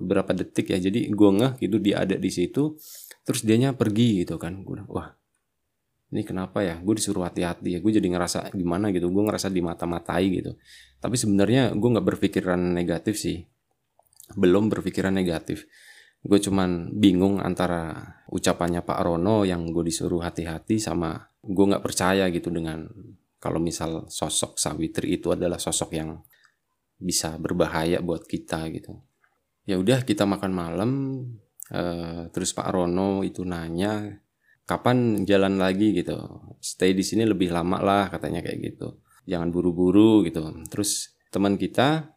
berapa 0.00 0.32
detik 0.32 0.72
ya. 0.72 0.80
Jadi 0.80 1.12
gue 1.12 1.30
ngeh 1.36 1.60
gitu 1.60 1.76
dia 1.76 2.00
ada 2.00 2.16
di 2.16 2.32
situ 2.32 2.80
terus 3.28 3.44
dianya 3.44 3.76
pergi 3.76 4.24
gitu 4.24 4.40
kan. 4.40 4.64
Gue 4.64 4.80
wah 4.88 5.12
ini 6.16 6.24
kenapa 6.24 6.64
ya? 6.64 6.80
Gue 6.80 6.96
disuruh 6.96 7.28
hati-hati 7.28 7.76
ya. 7.76 7.78
Gue 7.84 7.92
jadi 7.92 8.08
ngerasa 8.08 8.56
gimana 8.56 8.88
gitu. 8.88 9.12
Gue 9.12 9.20
ngerasa 9.28 9.52
dimata-matai 9.52 10.24
gitu. 10.32 10.56
Tapi 10.96 11.16
sebenarnya 11.20 11.76
gue 11.76 11.88
nggak 11.92 12.06
berpikiran 12.08 12.72
negatif 12.72 13.20
sih. 13.20 13.44
Belum 14.32 14.72
berpikiran 14.72 15.12
negatif. 15.12 15.68
Gue 16.24 16.40
cuman 16.40 16.88
bingung 16.96 17.44
antara 17.44 18.16
ucapannya 18.32 18.80
Pak 18.80 18.98
Rono 19.04 19.44
yang 19.44 19.68
gue 19.76 19.84
disuruh 19.84 20.24
hati-hati 20.24 20.80
sama 20.80 21.20
gue 21.44 21.64
nggak 21.68 21.84
percaya 21.84 22.32
gitu 22.32 22.48
dengan 22.48 22.88
kalau 23.36 23.60
misal 23.60 24.08
sosok 24.08 24.56
Sawitri 24.56 25.20
itu 25.20 25.30
adalah 25.30 25.60
sosok 25.60 25.94
yang 25.94 26.18
bisa 26.96 27.36
berbahaya 27.36 28.00
buat 28.00 28.24
kita 28.24 28.68
gitu. 28.72 28.96
Ya 29.66 29.76
udah 29.76 30.06
kita 30.06 30.24
makan 30.24 30.52
malam 30.54 30.90
uh, 31.74 32.30
terus 32.30 32.54
Pak 32.54 32.70
Rono 32.70 33.26
itu 33.26 33.42
nanya 33.42 34.22
kapan 34.66 35.22
jalan 35.24 35.56
lagi? 35.56 35.94
Gitu. 35.94 36.16
Stay 36.60 36.92
di 36.92 37.02
sini 37.06 37.26
lebih 37.26 37.54
lama 37.54 37.80
lah 37.80 38.04
katanya 38.10 38.42
kayak 38.42 38.58
gitu. 38.62 39.00
Jangan 39.26 39.50
buru-buru 39.50 40.26
gitu. 40.26 40.42
Terus 40.70 41.18
teman 41.34 41.58
kita 41.58 42.14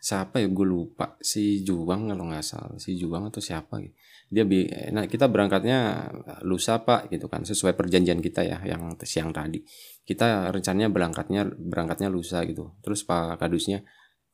siapa 0.00 0.40
ya? 0.40 0.48
Gue 0.48 0.66
lupa. 0.68 1.20
Si 1.20 1.60
Juang 1.64 2.08
kalau 2.08 2.28
nggak 2.32 2.44
salah. 2.44 2.76
Si 2.80 2.96
Juang 2.96 3.28
atau 3.28 3.44
siapa 3.44 3.80
gitu. 3.80 3.96
Dia 4.30 4.46
bi 4.46 4.62
nah 4.94 5.10
kita 5.10 5.26
berangkatnya 5.26 6.06
lusa 6.48 6.80
pak 6.80 7.12
gitu 7.12 7.28
kan. 7.28 7.44
Sesuai 7.44 7.76
perjanjian 7.76 8.24
kita 8.24 8.40
ya 8.46 8.62
yang 8.64 8.96
siang 9.04 9.36
tadi. 9.36 9.60
Kita 10.00 10.48
rencananya 10.48 10.88
berangkatnya 10.88 11.44
berangkatnya 11.44 12.08
lusa 12.08 12.40
gitu. 12.48 12.78
Terus 12.80 13.04
pak 13.04 13.36
kadusnya 13.36 13.84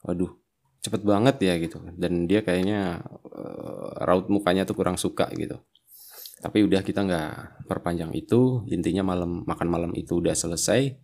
waduh 0.06 0.30
cepet 0.86 1.02
banget 1.02 1.36
ya 1.42 1.54
gitu. 1.58 1.82
Dan 1.98 2.30
dia 2.30 2.46
kayaknya 2.46 3.02
uh, 3.26 4.06
raut 4.06 4.30
mukanya 4.30 4.62
tuh 4.62 4.78
kurang 4.78 4.94
suka 4.94 5.26
gitu. 5.34 5.58
Tapi 6.38 6.62
udah 6.62 6.86
kita 6.86 7.02
nggak 7.02 7.66
perpanjang 7.66 8.14
itu. 8.14 8.62
Intinya 8.70 9.02
malam 9.02 9.42
makan 9.42 9.66
malam 9.66 9.92
itu 9.98 10.22
udah 10.22 10.36
selesai. 10.38 10.94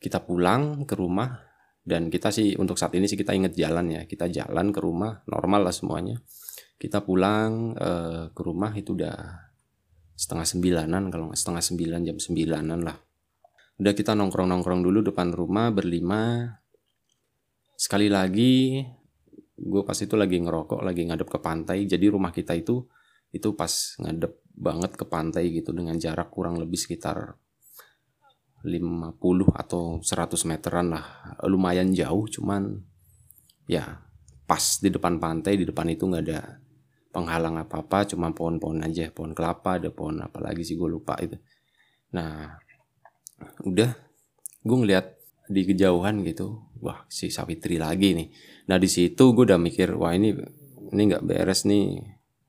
Kita 0.00 0.24
pulang 0.24 0.88
ke 0.88 0.96
rumah. 0.96 1.44
Dan 1.80 2.08
kita 2.12 2.32
sih 2.32 2.56
untuk 2.56 2.80
saat 2.80 2.96
ini 2.96 3.04
sih 3.04 3.20
kita 3.20 3.36
inget 3.36 3.52
jalan 3.52 3.92
ya. 3.92 4.08
Kita 4.08 4.32
jalan 4.32 4.72
ke 4.72 4.80
rumah 4.80 5.20
normal 5.28 5.68
lah 5.68 5.74
semuanya. 5.76 6.16
Kita 6.80 7.04
pulang 7.04 7.76
uh, 7.76 8.32
ke 8.32 8.40
rumah 8.40 8.72
itu 8.72 8.96
udah 8.96 9.12
setengah 10.16 10.48
sembilanan 10.48 11.12
kalau 11.12 11.28
nggak 11.28 11.40
setengah 11.40 11.64
sembilan 11.64 12.00
jam 12.08 12.16
sembilanan 12.16 12.80
lah. 12.80 12.96
Udah 13.80 13.92
kita 13.96 14.12
nongkrong 14.12 14.48
nongkrong 14.48 14.80
dulu 14.84 15.12
depan 15.12 15.32
rumah 15.32 15.72
berlima 15.72 16.52
sekali 17.80 18.12
lagi 18.12 18.84
gue 19.56 19.82
pas 19.88 19.96
itu 19.96 20.12
lagi 20.12 20.36
ngerokok 20.36 20.84
lagi 20.84 21.08
ngadep 21.08 21.28
ke 21.32 21.38
pantai. 21.40 21.88
Jadi 21.88 22.12
rumah 22.12 22.28
kita 22.28 22.52
itu 22.52 22.84
itu 23.32 23.56
pas 23.56 23.96
ngadep 23.96 24.36
banget 24.52 24.92
ke 25.00 25.08
pantai 25.08 25.48
gitu 25.48 25.72
dengan 25.72 25.96
jarak 25.96 26.28
kurang 26.28 26.60
lebih 26.60 26.76
sekitar 26.76 27.40
50 28.60 29.16
atau 29.56 29.96
100 30.04 30.04
meteran 30.44 30.92
lah. 30.92 31.36
Lumayan 31.48 31.96
jauh 31.96 32.28
cuman 32.28 32.84
ya 33.64 34.04
pas 34.44 34.64
di 34.82 34.92
depan 34.92 35.16
pantai 35.16 35.56
di 35.56 35.64
depan 35.64 35.88
itu 35.88 36.04
nggak 36.04 36.24
ada 36.28 36.60
penghalang 37.14 37.56
apa-apa 37.64 38.12
cuma 38.12 38.28
pohon-pohon 38.36 38.84
aja. 38.84 39.08
Pohon 39.08 39.32
kelapa 39.32 39.80
ada 39.80 39.88
pohon 39.88 40.20
apa 40.20 40.36
lagi 40.44 40.68
sih 40.68 40.76
gue 40.76 40.88
lupa 40.88 41.16
itu. 41.16 41.40
Nah 42.12 42.60
udah 43.64 43.88
gue 44.60 44.76
ngeliat 44.76 45.19
di 45.50 45.66
kejauhan 45.66 46.22
gitu. 46.22 46.70
Wah 46.78 47.04
si 47.10 47.28
Sawitri 47.28 47.76
lagi 47.76 48.14
nih. 48.14 48.28
Nah 48.70 48.78
di 48.78 48.86
situ 48.86 49.34
gue 49.34 49.44
udah 49.50 49.58
mikir 49.58 49.98
wah 49.98 50.14
ini 50.14 50.30
ini 50.94 51.02
nggak 51.10 51.26
beres 51.26 51.66
nih. 51.66 51.98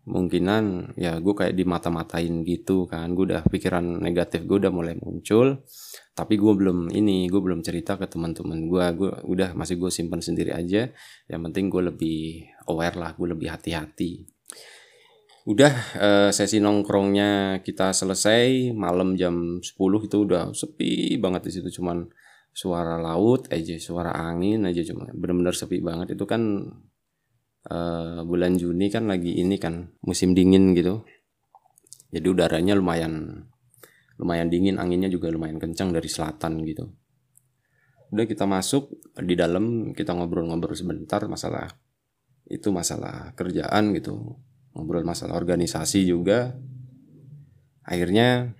Mungkinan 0.01 0.97
ya 0.97 1.17
gue 1.21 1.33
kayak 1.33 1.57
dimata-matain 1.57 2.45
gitu 2.45 2.85
kan. 2.85 3.11
Gue 3.17 3.33
udah 3.33 3.41
pikiran 3.49 4.01
negatif 4.05 4.45
gue 4.45 4.61
udah 4.61 4.69
mulai 4.69 4.93
muncul. 5.01 5.65
Tapi 6.13 6.37
gue 6.37 6.53
belum 6.53 6.93
ini 6.93 7.25
gue 7.25 7.41
belum 7.41 7.65
cerita 7.65 7.97
ke 7.97 8.05
teman-teman 8.05 8.69
gue 8.69 8.85
gue 8.97 9.11
udah 9.25 9.57
masih 9.57 9.81
gue 9.81 9.89
simpan 9.89 10.21
sendiri 10.21 10.53
aja. 10.53 10.93
Yang 11.25 11.41
penting 11.49 11.65
gue 11.73 11.81
lebih 11.89 12.19
aware 12.69 12.95
lah 13.01 13.11
gue 13.17 13.27
lebih 13.33 13.49
hati-hati. 13.49 14.29
Udah 15.41 15.73
uh, 15.97 16.29
sesi 16.29 16.61
nongkrongnya 16.61 17.61
kita 17.65 17.97
selesai. 17.97 18.69
Malam 18.77 19.17
jam 19.17 19.57
10 19.57 19.73
itu 20.05 20.17
udah 20.21 20.53
sepi 20.53 21.17
banget 21.17 21.49
di 21.49 21.51
situ. 21.57 21.81
Cuman 21.81 22.05
suara 22.51 22.99
laut 22.99 23.47
aja 23.47 23.79
suara 23.79 24.11
angin 24.11 24.67
aja 24.67 24.83
cuma 24.83 25.07
bener-bener 25.11 25.55
sepi 25.55 25.79
banget. 25.79 26.15
Itu 26.15 26.27
kan 26.27 26.41
uh, 27.71 28.19
bulan 28.27 28.59
Juni 28.59 28.91
kan 28.91 29.07
lagi 29.07 29.39
ini 29.39 29.55
kan 29.57 29.95
musim 30.03 30.35
dingin 30.35 30.75
gitu. 30.75 31.03
Jadi 32.11 32.27
udaranya 32.27 32.75
lumayan 32.75 33.47
lumayan 34.19 34.51
dingin 34.51 34.77
anginnya 34.77 35.09
juga 35.09 35.31
lumayan 35.31 35.57
kencang 35.57 35.95
dari 35.95 36.05
selatan 36.11 36.61
gitu. 36.67 36.85
Udah 38.11 38.27
kita 38.27 38.43
masuk 38.43 38.91
di 39.23 39.39
dalam 39.39 39.95
kita 39.95 40.11
ngobrol-ngobrol 40.11 40.75
sebentar 40.75 41.23
masalah 41.31 41.71
itu 42.51 42.67
masalah 42.69 43.31
kerjaan 43.39 43.95
gitu. 43.95 44.35
Ngobrol 44.75 45.07
masalah 45.07 45.39
organisasi 45.39 46.03
juga. 46.03 46.51
Akhirnya 47.87 48.53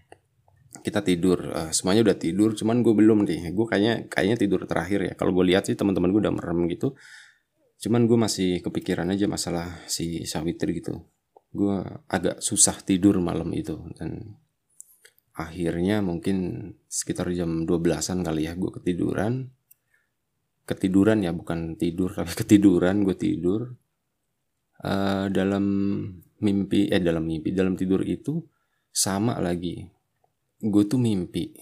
kita 0.82 1.06
tidur. 1.06 1.40
Uh, 1.54 1.72
semuanya 1.72 2.02
udah 2.06 2.18
tidur 2.18 2.54
cuman 2.58 2.82
gue 2.82 2.94
belum 2.94 3.26
nih. 3.26 3.54
Gue 3.54 3.66
kayaknya 3.70 4.10
kayaknya 4.10 4.38
tidur 4.38 4.62
terakhir 4.66 5.00
ya. 5.06 5.14
Kalau 5.16 5.32
gue 5.32 5.46
lihat 5.48 5.70
sih 5.70 5.78
teman-teman 5.78 6.10
gue 6.12 6.22
udah 6.28 6.34
merem 6.34 6.68
gitu. 6.68 6.98
Cuman 7.82 8.06
gue 8.06 8.18
masih 8.18 8.62
kepikiran 8.62 9.10
aja 9.10 9.26
masalah 9.26 9.82
si 9.90 10.26
Sawitri 10.26 10.82
gitu. 10.82 11.06
Gue 11.54 11.82
agak 12.10 12.42
susah 12.42 12.78
tidur 12.82 13.18
malam 13.22 13.50
itu. 13.54 13.78
Dan 13.98 14.38
akhirnya 15.38 16.04
mungkin 16.04 16.70
sekitar 16.86 17.32
jam 17.32 17.64
12-an 17.64 18.22
kali 18.26 18.50
ya 18.50 18.54
gue 18.58 18.72
ketiduran. 18.82 19.50
Ketiduran 20.66 21.26
ya 21.26 21.32
bukan 21.34 21.78
tidur 21.78 22.14
tapi 22.18 22.34
ketiduran 22.34 23.06
gue 23.06 23.16
tidur. 23.18 23.78
Uh, 24.82 25.30
dalam 25.30 25.62
mimpi 26.42 26.90
eh 26.90 26.98
dalam 26.98 27.22
mimpi 27.30 27.54
dalam 27.54 27.78
tidur 27.78 28.02
itu 28.02 28.42
sama 28.90 29.38
lagi 29.38 29.86
gue 30.62 30.84
tuh 30.86 31.02
mimpi 31.02 31.54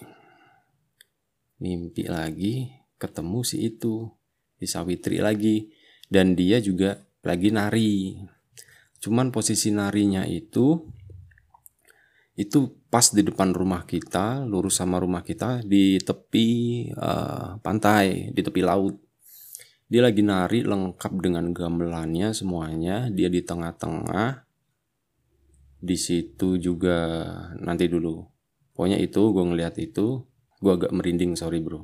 mimpi 1.60 2.04
lagi 2.08 2.70
ketemu 3.00 3.40
si 3.44 3.64
itu 3.64 4.12
di 4.60 4.68
Sawitri 4.68 5.24
lagi 5.24 5.72
dan 6.12 6.36
dia 6.36 6.60
juga 6.60 7.00
lagi 7.24 7.52
nari 7.52 8.20
cuman 9.00 9.32
posisi 9.32 9.72
narinya 9.72 10.28
itu 10.28 10.84
itu 12.40 12.60
pas 12.88 13.04
di 13.12 13.24
depan 13.24 13.52
rumah 13.52 13.84
kita 13.84 14.44
lurus 14.48 14.80
sama 14.80 15.00
rumah 15.00 15.24
kita 15.24 15.64
di 15.64 16.00
tepi 16.00 16.48
uh, 16.96 17.60
pantai 17.60 18.32
di 18.32 18.42
tepi 18.44 18.64
laut 18.64 18.96
dia 19.90 20.06
lagi 20.06 20.22
nari 20.22 20.62
lengkap 20.62 21.18
dengan 21.18 21.50
gamelannya 21.50 22.30
semuanya. 22.30 23.10
Dia 23.10 23.26
di 23.26 23.42
tengah-tengah. 23.42 24.46
Di 25.82 25.98
situ 25.98 26.62
juga 26.62 27.26
nanti 27.58 27.90
dulu. 27.90 28.22
Pokoknya 28.80 28.96
itu 28.96 29.36
gue 29.36 29.44
ngeliat 29.44 29.76
itu, 29.76 30.24
gue 30.64 30.72
agak 30.72 30.96
merinding 30.96 31.36
sorry 31.36 31.60
bro. 31.60 31.84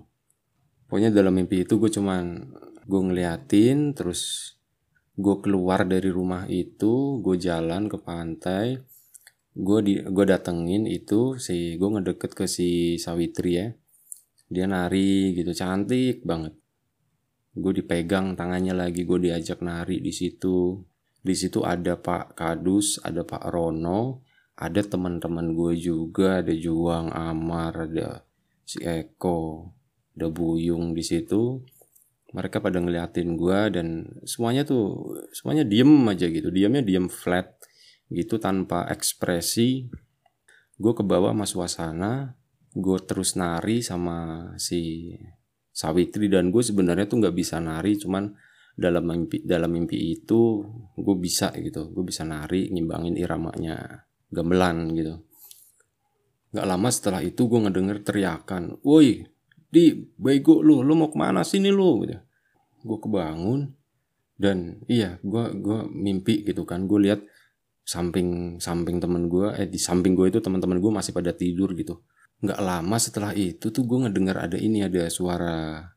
Pokoknya 0.87 1.11
dalam 1.11 1.35
mimpi 1.35 1.67
itu 1.67 1.75
gue 1.75 1.91
cuman 1.91 2.55
gue 2.87 3.01
ngeliatin 3.03 3.91
terus 3.91 4.55
gue 5.19 5.35
keluar 5.43 5.83
dari 5.83 6.07
rumah 6.07 6.47
itu, 6.47 7.19
gue 7.19 7.35
jalan 7.35 7.91
ke 7.91 7.99
pantai, 7.99 8.79
gue 9.59 9.79
di 9.83 9.99
gue 10.07 10.23
datengin 10.23 10.87
itu 10.87 11.35
si 11.35 11.75
gue 11.75 11.89
ngedeket 11.99 12.31
ke 12.31 12.47
si 12.47 12.95
Sawitri 12.95 13.59
ya, 13.59 13.67
dia 14.47 14.63
nari 14.63 15.35
gitu 15.35 15.51
cantik 15.51 16.23
banget. 16.23 16.55
Gue 17.59 17.75
dipegang 17.75 18.39
tangannya 18.39 18.71
lagi 18.71 19.03
gue 19.03 19.19
diajak 19.19 19.59
nari 19.59 19.99
di 19.99 20.15
situ. 20.15 20.79
Di 21.19 21.35
situ 21.35 21.59
ada 21.59 21.99
Pak 21.99 22.39
Kadus 22.39 23.03
ada 23.03 23.27
Pak 23.27 23.51
Rono 23.51 24.24
ada 24.55 24.81
teman-teman 24.83 25.51
gue 25.51 25.75
juga 25.75 26.39
ada 26.39 26.55
Juang 26.55 27.11
Amar 27.11 27.75
ada 27.91 28.23
si 28.63 28.79
Eko 28.81 29.71
ada 30.15 30.31
Buyung 30.31 30.95
di 30.95 31.03
situ. 31.03 31.59
Mereka 32.35 32.59
pada 32.59 32.79
ngeliatin 32.79 33.35
gue 33.39 33.59
dan 33.71 33.87
semuanya 34.27 34.67
tuh 34.67 35.15
semuanya 35.31 35.63
diem 35.63 36.07
aja 36.07 36.27
gitu. 36.27 36.51
Diamnya 36.51 36.83
diem 36.83 37.07
flat 37.07 37.55
gitu 38.11 38.39
tanpa 38.39 38.87
ekspresi. 38.91 39.87
Gue 40.75 40.91
ke 40.95 41.03
bawah 41.03 41.31
sama 41.31 41.45
suasana 41.47 42.11
gue 42.75 42.99
terus 43.07 43.39
nari 43.39 43.79
sama 43.79 44.51
si 44.59 45.15
Sawitri 45.71 46.27
dan 46.27 46.51
gue 46.51 46.59
sebenarnya 46.59 47.07
tuh 47.07 47.23
nggak 47.23 47.35
bisa 47.35 47.55
nari 47.63 47.95
cuman 47.95 48.35
dalam 48.75 49.07
mimpi 49.07 49.39
dalam 49.47 49.71
mimpi 49.71 50.15
itu 50.15 50.63
gue 50.95 51.15
bisa 51.19 51.55
gitu. 51.55 51.91
Gue 51.91 52.03
bisa 52.07 52.27
nari 52.27 52.67
ngimbangin 52.71 53.15
iramanya 53.15 54.04
gamelan 54.33 54.93
gitu. 54.95 55.21
Nggak 56.55 56.67
lama 56.71 56.87
setelah 56.87 57.21
itu 57.21 57.51
gue 57.51 57.59
ngedenger 57.67 57.97
teriakan 58.05 58.79
woi 58.79 59.27
di 59.67 59.91
bego 60.15 60.63
lu 60.63 60.79
lu 60.87 60.95
mau 60.95 61.11
ke 61.11 61.17
mana 61.19 61.43
sini 61.43 61.67
lu? 61.67 62.07
Gitu. 62.07 62.15
Gue 62.85 62.97
kebangun 63.01 63.75
dan 64.39 64.79
iya 64.87 65.19
gue 65.19 65.43
gue 65.59 65.79
mimpi 65.91 66.47
gitu 66.47 66.63
kan. 66.63 66.87
Gue 66.87 67.11
lihat 67.11 67.21
samping 67.85 68.57
samping 68.57 68.97
temen 68.97 69.29
gue 69.29 69.51
eh 69.53 69.67
di 69.69 69.77
samping 69.77 70.17
gue 70.17 70.31
itu 70.31 70.39
teman-teman 70.39 70.79
gue 70.79 70.91
masih 70.95 71.11
pada 71.11 71.35
tidur 71.35 71.75
gitu. 71.75 72.01
Nggak 72.39 72.59
lama 72.63 72.97
setelah 73.03 73.31
itu 73.35 73.69
tuh 73.69 73.83
gue 73.83 74.07
ngedengar 74.07 74.39
ada 74.39 74.55
ini 74.55 74.83
ada 74.83 75.11
suara 75.11 75.91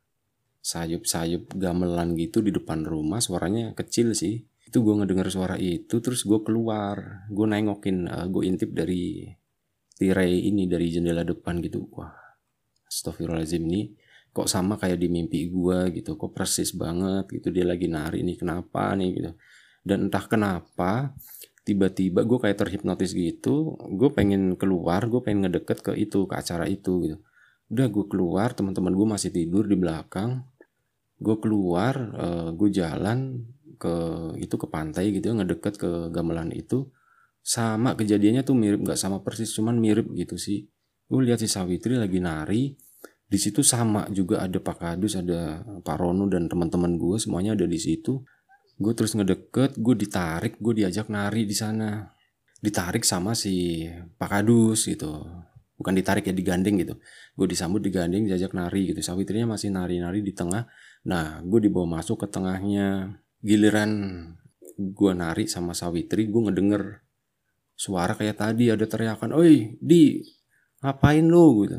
sayup-sayup 0.58 1.54
gamelan 1.54 2.18
gitu 2.18 2.42
di 2.42 2.50
depan 2.50 2.82
rumah. 2.82 3.22
Suaranya 3.22 3.72
kecil 3.78 4.12
sih 4.12 4.42
itu 4.68 4.84
gue 4.84 4.94
ngedengar 5.00 5.32
suara 5.32 5.56
itu 5.56 6.04
terus 6.04 6.28
gue 6.28 6.44
keluar. 6.44 7.24
Gue 7.32 7.48
nengokin 7.48 8.04
uh, 8.04 8.28
gue 8.28 8.44
intip 8.44 8.76
dari 8.76 9.24
tirai 9.96 10.44
ini 10.44 10.68
dari 10.68 10.92
jendela 10.92 11.24
depan 11.24 11.64
gitu. 11.64 11.88
Wah 11.96 12.12
Astagfirullahaladzim 12.84 13.64
ini 13.64 13.96
kok 14.28 14.44
sama 14.44 14.76
kayak 14.76 15.00
di 15.00 15.08
mimpi 15.08 15.48
gue 15.48 15.88
gitu. 15.96 16.20
Kok 16.20 16.36
persis 16.36 16.76
banget 16.76 17.32
gitu 17.32 17.48
dia 17.48 17.64
lagi 17.64 17.88
nari 17.88 18.20
nih 18.20 18.36
kenapa 18.36 18.92
nih 18.92 19.10
gitu. 19.16 19.32
Dan 19.80 20.12
entah 20.12 20.28
kenapa 20.28 21.16
tiba-tiba 21.64 22.28
gue 22.28 22.38
kayak 22.40 22.64
terhipnotis 22.64 23.12
gitu 23.12 23.76
gue 23.76 24.08
pengen 24.12 24.56
keluar 24.56 25.04
gue 25.04 25.20
pengen 25.20 25.48
ngedeket 25.48 25.84
ke 25.84 25.92
itu 25.96 26.28
ke 26.28 26.34
acara 26.36 26.68
itu 26.68 27.08
gitu. 27.08 27.16
Udah 27.72 27.88
gue 27.88 28.04
keluar 28.04 28.52
teman-teman 28.52 28.92
gue 28.92 29.06
masih 29.08 29.32
tidur 29.32 29.64
di 29.64 29.80
belakang. 29.80 30.44
Gue 31.16 31.40
keluar 31.40 31.96
uh, 31.96 32.48
gue 32.52 32.68
jalan 32.68 33.48
ke 33.78 33.94
itu 34.42 34.54
ke 34.58 34.66
pantai 34.66 35.14
gitu 35.14 35.30
ya 35.30 35.34
ngedeket 35.38 35.78
ke 35.78 35.90
gamelan 36.12 36.50
itu 36.50 36.90
sama 37.48 37.96
kejadiannya 37.96 38.44
tuh 38.44 38.52
mirip 38.52 38.84
nggak 38.84 39.00
sama 39.00 39.24
persis 39.24 39.48
cuman 39.56 39.80
mirip 39.80 40.12
gitu 40.12 40.36
sih. 40.36 40.68
Gue 41.08 41.24
lihat 41.24 41.40
si 41.40 41.48
Sawitri 41.48 41.96
lagi 41.96 42.20
nari 42.20 42.76
di 43.24 43.38
situ 43.40 43.64
sama 43.64 44.04
juga 44.12 44.44
ada 44.44 44.60
Pak 44.60 44.76
Kadus 44.76 45.16
ada 45.16 45.64
Pak 45.80 45.96
Rono 45.96 46.28
dan 46.28 46.44
teman-teman 46.48 47.00
gue 47.00 47.16
semuanya 47.16 47.56
ada 47.56 47.64
di 47.64 47.80
situ. 47.80 48.20
Gue 48.76 48.92
terus 48.92 49.16
ngedeket 49.16 49.80
gue 49.80 49.94
ditarik 49.96 50.60
gue 50.60 50.84
diajak 50.84 51.08
nari 51.08 51.48
di 51.48 51.56
sana. 51.56 52.04
Ditarik 52.60 53.08
sama 53.08 53.32
si 53.32 53.88
Pak 54.20 54.28
Kadus 54.28 54.84
gitu. 54.84 55.24
Bukan 55.80 55.96
ditarik 55.96 56.28
ya 56.28 56.36
digandeng 56.36 56.76
gitu. 56.76 57.00
Gue 57.32 57.48
disambut 57.48 57.80
digandeng 57.80 58.28
diajak 58.28 58.52
nari 58.52 58.92
gitu. 58.92 59.00
Sawitrinya 59.00 59.56
masih 59.56 59.72
nari-nari 59.72 60.20
di 60.20 60.36
tengah. 60.36 60.68
Nah 61.08 61.40
gue 61.40 61.64
dibawa 61.64 61.96
masuk 61.96 62.20
ke 62.20 62.26
tengahnya 62.28 63.16
giliran 63.42 63.90
gue 64.78 65.12
nari 65.14 65.50
sama 65.50 65.74
Sawitri 65.74 66.30
gue 66.30 66.42
ngedenger 66.50 67.02
suara 67.78 68.14
kayak 68.14 68.38
tadi 68.38 68.70
ada 68.70 68.86
teriakan 68.86 69.34
oi 69.34 69.78
di 69.78 70.22
ngapain 70.82 71.26
lu? 71.26 71.66
Gitu. 71.66 71.78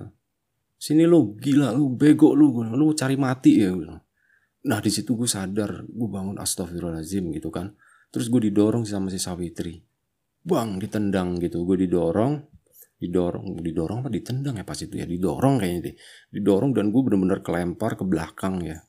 Sini 0.79 1.03
lu 1.03 1.35
gila 1.35 1.75
lu 1.75 1.95
bego 1.95 2.35
lu 2.35 2.63
lu 2.63 2.91
cari 2.95 3.19
mati 3.19 3.59
ya 3.59 3.71
gitu. 3.71 3.99
nah 4.59 4.83
di 4.83 4.91
situ 4.91 5.15
gue 5.15 5.23
sadar 5.23 5.87
gue 5.87 6.09
bangun 6.11 6.39
astagfirullahaladzim 6.39 7.31
gitu 7.35 7.51
kan. 7.51 7.75
Terus 8.11 8.27
gue 8.27 8.51
didorong 8.51 8.83
sama 8.83 9.07
si 9.07 9.19
Sawitri. 9.19 9.79
Bang 10.43 10.79
ditendang 10.79 11.39
gitu. 11.39 11.63
Gue 11.63 11.79
didorong 11.79 12.39
didorong 12.99 13.63
didorong 13.63 14.03
apa? 14.03 14.11
Ditendang 14.11 14.59
ya 14.59 14.67
pas 14.67 14.79
itu 14.79 14.95
ya? 14.99 15.07
Didorong 15.07 15.59
kayaknya 15.59 15.91
deh. 15.91 15.95
Didorong 16.35 16.71
dan 16.75 16.91
gue 16.91 17.01
bener-bener 17.03 17.39
kelempar 17.39 17.95
ke 17.95 18.03
belakang 18.03 18.59
ya 18.63 18.83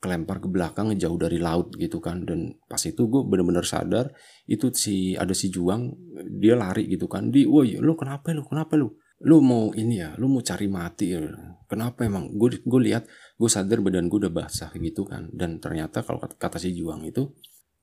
kelempar 0.00 0.40
ke 0.40 0.48
belakang 0.48 0.96
jauh 0.96 1.20
dari 1.20 1.36
laut 1.36 1.76
gitu 1.76 2.00
kan. 2.00 2.24
Dan 2.24 2.56
pas 2.66 2.80
itu 2.80 3.06
gue 3.06 3.22
bener-bener 3.22 3.62
sadar 3.62 4.08
itu 4.48 4.72
si 4.72 5.12
ada 5.14 5.36
si 5.36 5.52
Juang 5.52 5.92
dia 6.40 6.56
lari 6.56 6.88
gitu 6.88 7.06
kan. 7.06 7.28
Di 7.28 7.44
woi 7.44 7.76
lu 7.76 7.92
kenapa 7.94 8.32
lu? 8.32 8.42
Kenapa 8.48 8.80
lu? 8.80 8.96
Lu 9.20 9.44
mau 9.44 9.68
ini 9.76 10.00
ya 10.00 10.16
lu 10.16 10.32
mau 10.32 10.40
cari 10.40 10.66
mati 10.66 11.12
ya? 11.12 11.20
Kenapa 11.68 12.08
emang? 12.08 12.32
Gue 12.32 12.64
gue 12.64 12.80
lihat 12.80 13.04
gue 13.36 13.50
sadar 13.52 13.84
badan 13.84 14.08
gue 14.08 14.18
udah 14.26 14.32
basah 14.32 14.72
gitu 14.72 15.04
kan. 15.04 15.28
Dan 15.30 15.60
ternyata 15.60 16.00
kalau 16.00 16.18
kata, 16.18 16.40
kata 16.40 16.56
si 16.56 16.72
Juang 16.72 17.04
itu 17.04 17.28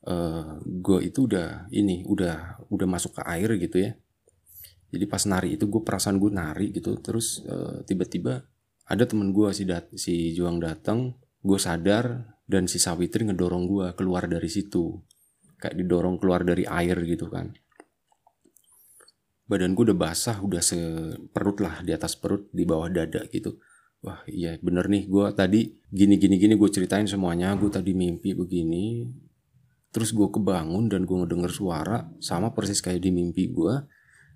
uh, 0.10 0.12
eh, 0.12 0.52
gue 0.66 1.00
itu 1.06 1.30
udah 1.30 1.70
ini 1.70 2.02
udah 2.10 2.66
udah 2.74 2.88
masuk 2.90 3.22
ke 3.22 3.22
air 3.30 3.54
gitu 3.62 3.78
ya. 3.78 3.94
Jadi 4.90 5.06
pas 5.06 5.22
nari 5.30 5.54
itu 5.54 5.70
gue 5.70 5.82
perasaan 5.86 6.18
gue 6.18 6.32
nari 6.34 6.74
gitu. 6.74 6.98
Terus 6.98 7.46
uh, 7.46 7.86
tiba-tiba 7.86 8.42
ada 8.88 9.04
temen 9.06 9.30
gue 9.30 9.54
si 9.54 9.70
dat 9.70 9.86
si 9.94 10.34
Juang 10.34 10.58
datang 10.58 11.14
gue 11.48 11.60
sadar 11.60 12.36
dan 12.44 12.68
si 12.68 12.78
Sawitri 12.78 13.24
ngedorong 13.24 13.64
gue 13.64 13.88
keluar 13.96 14.28
dari 14.28 14.52
situ. 14.52 15.00
Kayak 15.58 15.80
didorong 15.80 16.20
keluar 16.20 16.44
dari 16.44 16.68
air 16.68 17.00
gitu 17.08 17.32
kan. 17.32 17.56
Badan 19.48 19.72
gue 19.74 19.88
udah 19.88 19.98
basah 19.98 20.44
udah 20.44 20.60
seperut 20.60 21.64
lah 21.64 21.80
di 21.82 21.96
atas 21.96 22.20
perut 22.20 22.52
di 22.52 22.68
bawah 22.68 22.92
dada 22.92 23.24
gitu. 23.32 23.56
Wah 24.04 24.22
iya 24.28 24.60
bener 24.60 24.92
nih 24.92 25.08
gue 25.10 25.26
tadi 25.34 25.74
gini 25.90 26.20
gini 26.20 26.36
gini 26.38 26.54
gue 26.54 26.70
ceritain 26.70 27.08
semuanya 27.08 27.56
gue 27.56 27.72
tadi 27.72 27.96
mimpi 27.96 28.36
begini. 28.36 29.08
Terus 29.90 30.12
gue 30.12 30.28
kebangun 30.30 30.92
dan 30.92 31.08
gue 31.08 31.16
ngedenger 31.16 31.50
suara 31.50 32.12
sama 32.20 32.52
persis 32.52 32.84
kayak 32.84 33.02
di 33.02 33.10
mimpi 33.10 33.50
gue 33.50 33.82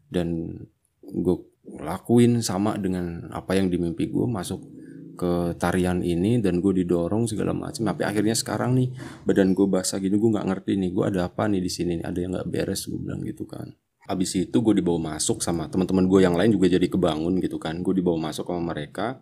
dan 0.10 0.58
gue 1.06 1.38
lakuin 1.78 2.42
sama 2.42 2.80
dengan 2.80 3.30
apa 3.30 3.54
yang 3.54 3.70
di 3.70 3.78
mimpi 3.78 4.10
gue 4.10 4.26
masuk 4.26 4.81
ke 5.22 5.54
tarian 5.62 6.02
ini 6.02 6.42
dan 6.42 6.58
gue 6.58 6.82
didorong 6.82 7.30
segala 7.30 7.54
macam 7.54 7.86
tapi 7.86 8.02
akhirnya 8.02 8.34
sekarang 8.34 8.74
nih 8.74 8.90
badan 9.22 9.54
gue 9.54 9.70
basah 9.70 10.02
gini 10.02 10.18
gue 10.18 10.30
nggak 10.34 10.48
ngerti 10.50 10.82
nih 10.82 10.90
gue 10.90 11.04
ada 11.06 11.30
apa 11.30 11.46
nih 11.46 11.62
di 11.62 11.70
sini 11.70 12.02
ada 12.02 12.18
yang 12.18 12.34
nggak 12.34 12.50
beres 12.50 12.90
gue 12.90 12.98
bilang 12.98 13.22
gitu 13.22 13.46
kan. 13.46 13.70
Habis 14.10 14.34
itu 14.50 14.58
gue 14.66 14.74
dibawa 14.82 15.14
masuk 15.16 15.46
sama 15.46 15.70
teman-teman 15.70 16.10
gue 16.10 16.26
yang 16.26 16.34
lain 16.34 16.58
juga 16.58 16.74
jadi 16.74 16.90
kebangun 16.90 17.38
gitu 17.38 17.62
kan. 17.62 17.86
Gue 17.86 17.94
dibawa 17.94 18.34
masuk 18.34 18.50
sama 18.50 18.74
mereka 18.74 19.22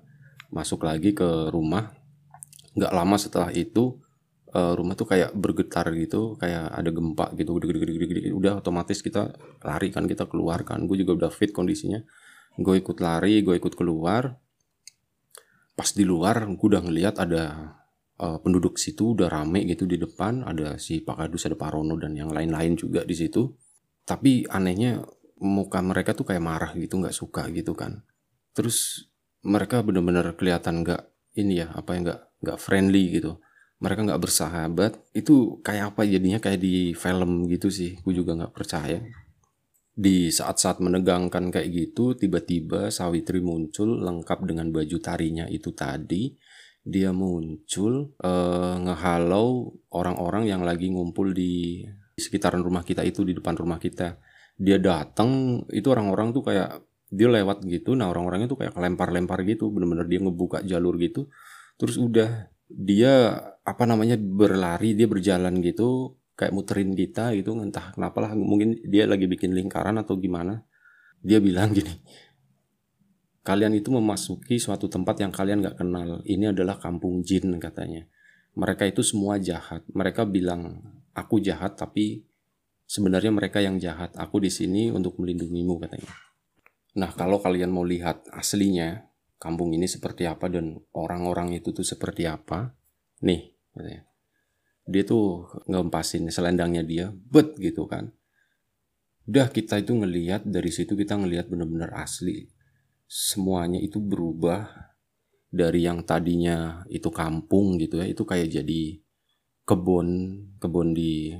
masuk 0.55 0.87
lagi 0.87 1.11
ke 1.11 1.51
rumah. 1.51 1.91
Nggak 2.79 2.93
lama 2.95 3.15
setelah 3.19 3.51
itu 3.51 3.99
uh, 4.55 4.73
rumah 4.79 4.95
tuh 4.95 5.03
kayak 5.11 5.35
bergetar 5.35 5.91
gitu 5.99 6.39
kayak 6.39 6.71
ada 6.71 6.89
gempa 6.95 7.35
gitu 7.35 7.59
udah 8.39 8.63
otomatis 8.63 9.03
kita 9.03 9.35
lari 9.67 9.91
kan 9.91 10.07
kita 10.07 10.31
keluar 10.31 10.63
kan. 10.63 10.87
Gue 10.87 11.03
juga 11.03 11.27
udah 11.27 11.31
fit 11.35 11.51
kondisinya. 11.51 11.99
Gue 12.55 12.79
ikut 12.79 13.03
lari 13.03 13.43
gue 13.43 13.59
ikut 13.59 13.75
keluar 13.75 14.39
pas 15.79 15.95
di 15.95 16.03
luar 16.03 16.43
gue 16.43 16.67
udah 16.67 16.83
ngeliat 16.83 17.23
ada 17.23 17.71
uh, 18.19 18.35
penduduk 18.43 18.75
situ 18.75 19.15
udah 19.15 19.31
rame 19.31 19.63
gitu 19.63 19.87
di 19.87 19.95
depan. 19.95 20.43
Ada 20.43 20.75
si 20.75 20.99
Pak 20.99 21.23
Kadus 21.23 21.47
ada 21.47 21.55
Pak 21.55 21.71
Rono 21.71 21.95
dan 21.95 22.19
yang 22.19 22.35
lain-lain 22.35 22.75
juga 22.75 23.07
di 23.07 23.15
situ. 23.15 23.55
Tapi 24.03 24.43
anehnya 24.51 24.99
muka 25.39 25.79
mereka 25.79 26.11
tuh 26.11 26.27
kayak 26.27 26.43
marah 26.43 26.75
gitu 26.75 26.99
nggak 26.99 27.15
suka 27.15 27.47
gitu 27.55 27.71
kan. 27.79 28.03
Terus 28.51 29.07
mereka 29.39 29.79
bener-bener 29.79 30.35
kelihatan 30.35 30.83
nggak 30.83 31.15
ini 31.39 31.63
ya 31.63 31.71
apa 31.71 31.95
yang 31.95 32.03
nggak 32.03 32.21
nggak 32.43 32.57
friendly 32.59 33.15
gitu. 33.15 33.39
Mereka 33.79 34.03
nggak 34.03 34.19
bersahabat. 34.19 34.99
Itu 35.15 35.63
kayak 35.63 35.95
apa 35.95 36.03
jadinya? 36.03 36.43
Kayak 36.43 36.59
di 36.59 36.91
film 36.91 37.47
gitu 37.47 37.71
sih 37.71 37.95
gue 38.03 38.11
juga 38.11 38.35
nggak 38.35 38.51
percaya 38.51 38.99
di 39.95 40.31
saat-saat 40.31 40.79
menegangkan 40.79 41.51
kayak 41.51 41.69
gitu, 41.69 42.15
tiba-tiba 42.15 42.87
Sawitri 42.87 43.43
muncul 43.43 43.99
lengkap 43.99 44.47
dengan 44.47 44.71
baju 44.71 44.97
tarinya 45.03 45.45
itu 45.49 45.75
tadi. 45.75 46.31
Dia 46.79 47.11
muncul 47.11 48.15
eh, 48.23 48.75
ngehalau 48.79 49.75
orang-orang 49.91 50.47
yang 50.47 50.63
lagi 50.63 50.87
ngumpul 50.87 51.35
di 51.35 51.83
sekitaran 52.15 52.63
rumah 52.63 52.83
kita 52.87 53.03
itu 53.03 53.27
di 53.27 53.35
depan 53.35 53.55
rumah 53.59 53.79
kita. 53.79 54.19
Dia 54.59 54.79
datang, 54.79 55.63
itu 55.71 55.87
orang-orang 55.91 56.35
tuh 56.35 56.43
kayak 56.47 56.83
dia 57.09 57.27
lewat 57.31 57.65
gitu. 57.65 57.97
Nah 57.97 58.07
orang-orangnya 58.11 58.47
tuh 58.51 58.59
kayak 58.63 58.75
lempar-lempar 58.77 59.43
gitu, 59.43 59.71
bener-bener 59.73 60.05
dia 60.05 60.19
ngebuka 60.23 60.63
jalur 60.63 60.95
gitu. 60.99 61.27
Terus 61.79 61.95
udah 61.99 62.51
dia 62.69 63.35
apa 63.65 63.83
namanya 63.89 64.15
berlari, 64.19 64.93
dia 64.93 65.09
berjalan 65.09 65.59
gitu 65.63 66.18
kayak 66.39 66.55
muterin 66.55 66.95
kita 66.95 67.35
gitu 67.35 67.51
entah 67.59 67.91
kenapa 67.91 68.23
lah 68.23 68.31
mungkin 68.31 68.79
dia 68.87 69.03
lagi 69.03 69.27
bikin 69.27 69.51
lingkaran 69.51 69.99
atau 69.99 70.15
gimana. 70.15 70.63
Dia 71.19 71.43
bilang 71.43 71.75
gini 71.75 71.91
kalian 73.49 73.73
itu 73.73 73.89
memasuki 73.89 74.61
suatu 74.61 74.85
tempat 74.85 75.25
yang 75.25 75.33
kalian 75.33 75.65
gak 75.65 75.81
kenal. 75.81 76.21
Ini 76.21 76.53
adalah 76.53 76.77
kampung 76.77 77.25
jin 77.25 77.57
katanya. 77.57 78.05
Mereka 78.53 78.85
itu 78.85 79.01
semua 79.01 79.41
jahat. 79.41 79.81
Mereka 79.89 80.29
bilang 80.29 80.85
aku 81.17 81.41
jahat 81.41 81.73
tapi 81.73 82.29
sebenarnya 82.85 83.33
mereka 83.33 83.57
yang 83.57 83.81
jahat. 83.81 84.13
Aku 84.21 84.37
di 84.37 84.53
sini 84.53 84.93
untuk 84.93 85.17
melindungimu 85.17 85.81
katanya. 85.81 86.13
Nah 86.99 87.09
kalau 87.15 87.41
kalian 87.41 87.73
mau 87.73 87.81
lihat 87.81 88.29
aslinya 88.29 89.09
kampung 89.39 89.71
ini 89.73 89.87
seperti 89.87 90.27
apa 90.27 90.51
dan 90.51 90.77
orang-orang 90.93 91.55
itu 91.57 91.71
tuh 91.71 91.85
seperti 91.85 92.27
apa 92.27 92.75
nih 93.23 93.55
katanya 93.71 94.08
dia 94.89 95.05
tuh 95.05 95.45
ngempasin 95.69 96.25
selendangnya 96.33 96.81
dia 96.81 97.05
bet 97.13 97.53
gitu 97.61 97.85
kan. 97.85 98.09
Udah 99.29 99.53
kita 99.53 99.77
itu 99.77 99.93
ngelihat 99.93 100.49
dari 100.49 100.73
situ 100.73 100.97
kita 100.97 101.13
ngelihat 101.13 101.53
bener-bener 101.53 101.93
asli. 101.93 102.49
Semuanya 103.05 103.77
itu 103.77 104.01
berubah 104.01 104.65
dari 105.53 105.85
yang 105.85 106.01
tadinya 106.01 106.81
itu 106.89 107.09
kampung 107.09 107.77
gitu 107.81 108.01
ya 108.01 108.05
itu 108.05 108.21
kayak 108.21 108.53
jadi 108.53 109.01
kebun 109.65 110.07
kebun 110.61 110.93
di 110.93 111.33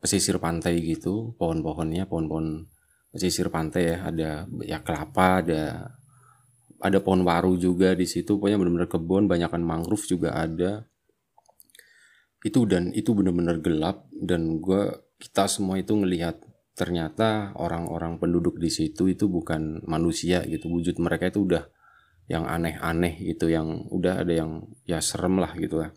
pesisir 0.00 0.36
pantai 0.36 0.80
gitu 0.84 1.32
pohon-pohonnya 1.40 2.08
pohon-pohon 2.08 2.64
pesisir 3.12 3.52
pantai 3.52 3.92
ya. 3.92 3.96
Ada 4.08 4.30
ya 4.64 4.78
kelapa 4.80 5.44
ada 5.44 5.92
ada 6.80 6.98
pohon 7.04 7.24
waru 7.28 7.60
juga 7.60 7.92
di 7.92 8.08
situ. 8.08 8.40
Pokoknya 8.40 8.56
benar-benar 8.56 8.88
kebun 8.88 9.28
banyakkan 9.28 9.60
mangrove 9.60 10.08
juga 10.08 10.32
ada 10.32 10.88
itu 12.44 12.68
dan 12.68 12.92
itu 12.92 13.16
benar-benar 13.16 13.62
gelap 13.64 14.04
dan 14.12 14.60
gue 14.60 14.92
kita 15.16 15.48
semua 15.48 15.80
itu 15.80 15.96
ngelihat 15.96 16.40
ternyata 16.76 17.56
orang-orang 17.56 18.20
penduduk 18.20 18.60
di 18.60 18.68
situ 18.68 19.08
itu 19.08 19.32
bukan 19.32 19.80
manusia 19.88 20.44
gitu. 20.44 20.68
Wujud 20.68 21.00
mereka 21.00 21.32
itu 21.32 21.48
udah 21.48 21.64
yang 22.28 22.44
aneh-aneh 22.44 23.16
gitu 23.22 23.48
yang 23.48 23.88
udah 23.88 24.26
ada 24.26 24.34
yang 24.44 24.68
ya 24.84 25.00
serem 25.00 25.40
lah 25.40 25.56
gitu 25.56 25.80
lah. 25.80 25.90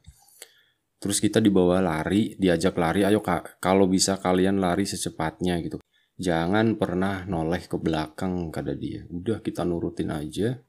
Terus 0.99 1.19
kita 1.19 1.43
dibawa 1.43 1.83
lari 1.83 2.35
diajak 2.39 2.75
lari 2.79 3.03
ayo 3.03 3.19
kak 3.19 3.59
kalau 3.59 3.91
bisa 3.91 4.19
kalian 4.19 4.63
lari 4.63 4.87
secepatnya 4.87 5.59
gitu. 5.59 5.83
Jangan 6.19 6.75
pernah 6.75 7.23
noleh 7.27 7.63
ke 7.67 7.75
belakang 7.79 8.51
kata 8.51 8.75
dia. 8.75 9.03
Udah 9.11 9.43
kita 9.43 9.67
nurutin 9.67 10.11
aja 10.15 10.59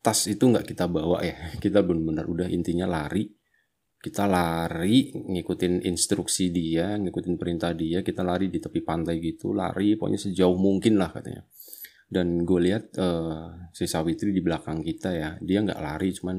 tas 0.00 0.30
itu 0.30 0.48
nggak 0.48 0.64
kita 0.64 0.88
bawa 0.88 1.20
ya. 1.20 1.36
Kita 1.62 1.84
benar-benar 1.84 2.24
udah 2.24 2.48
intinya 2.48 2.88
lari 2.88 3.26
kita 3.96 4.28
lari 4.28 5.10
ngikutin 5.10 5.82
instruksi 5.82 6.54
dia 6.54 6.94
ngikutin 7.00 7.34
perintah 7.34 7.74
dia 7.74 8.04
kita 8.06 8.22
lari 8.22 8.52
di 8.52 8.62
tepi 8.62 8.84
pantai 8.84 9.18
gitu 9.18 9.50
lari 9.50 9.98
pokoknya 9.98 10.20
sejauh 10.20 10.56
mungkin 10.56 11.00
lah 11.00 11.10
katanya. 11.10 11.42
Dan 12.06 12.46
gue 12.46 12.60
lihat 12.70 12.94
uh, 13.02 13.70
si 13.74 13.90
Sawitri 13.90 14.30
di 14.30 14.38
belakang 14.38 14.78
kita 14.78 15.10
ya 15.10 15.30
dia 15.42 15.58
nggak 15.58 15.80
lari 15.82 16.14
cuman 16.14 16.38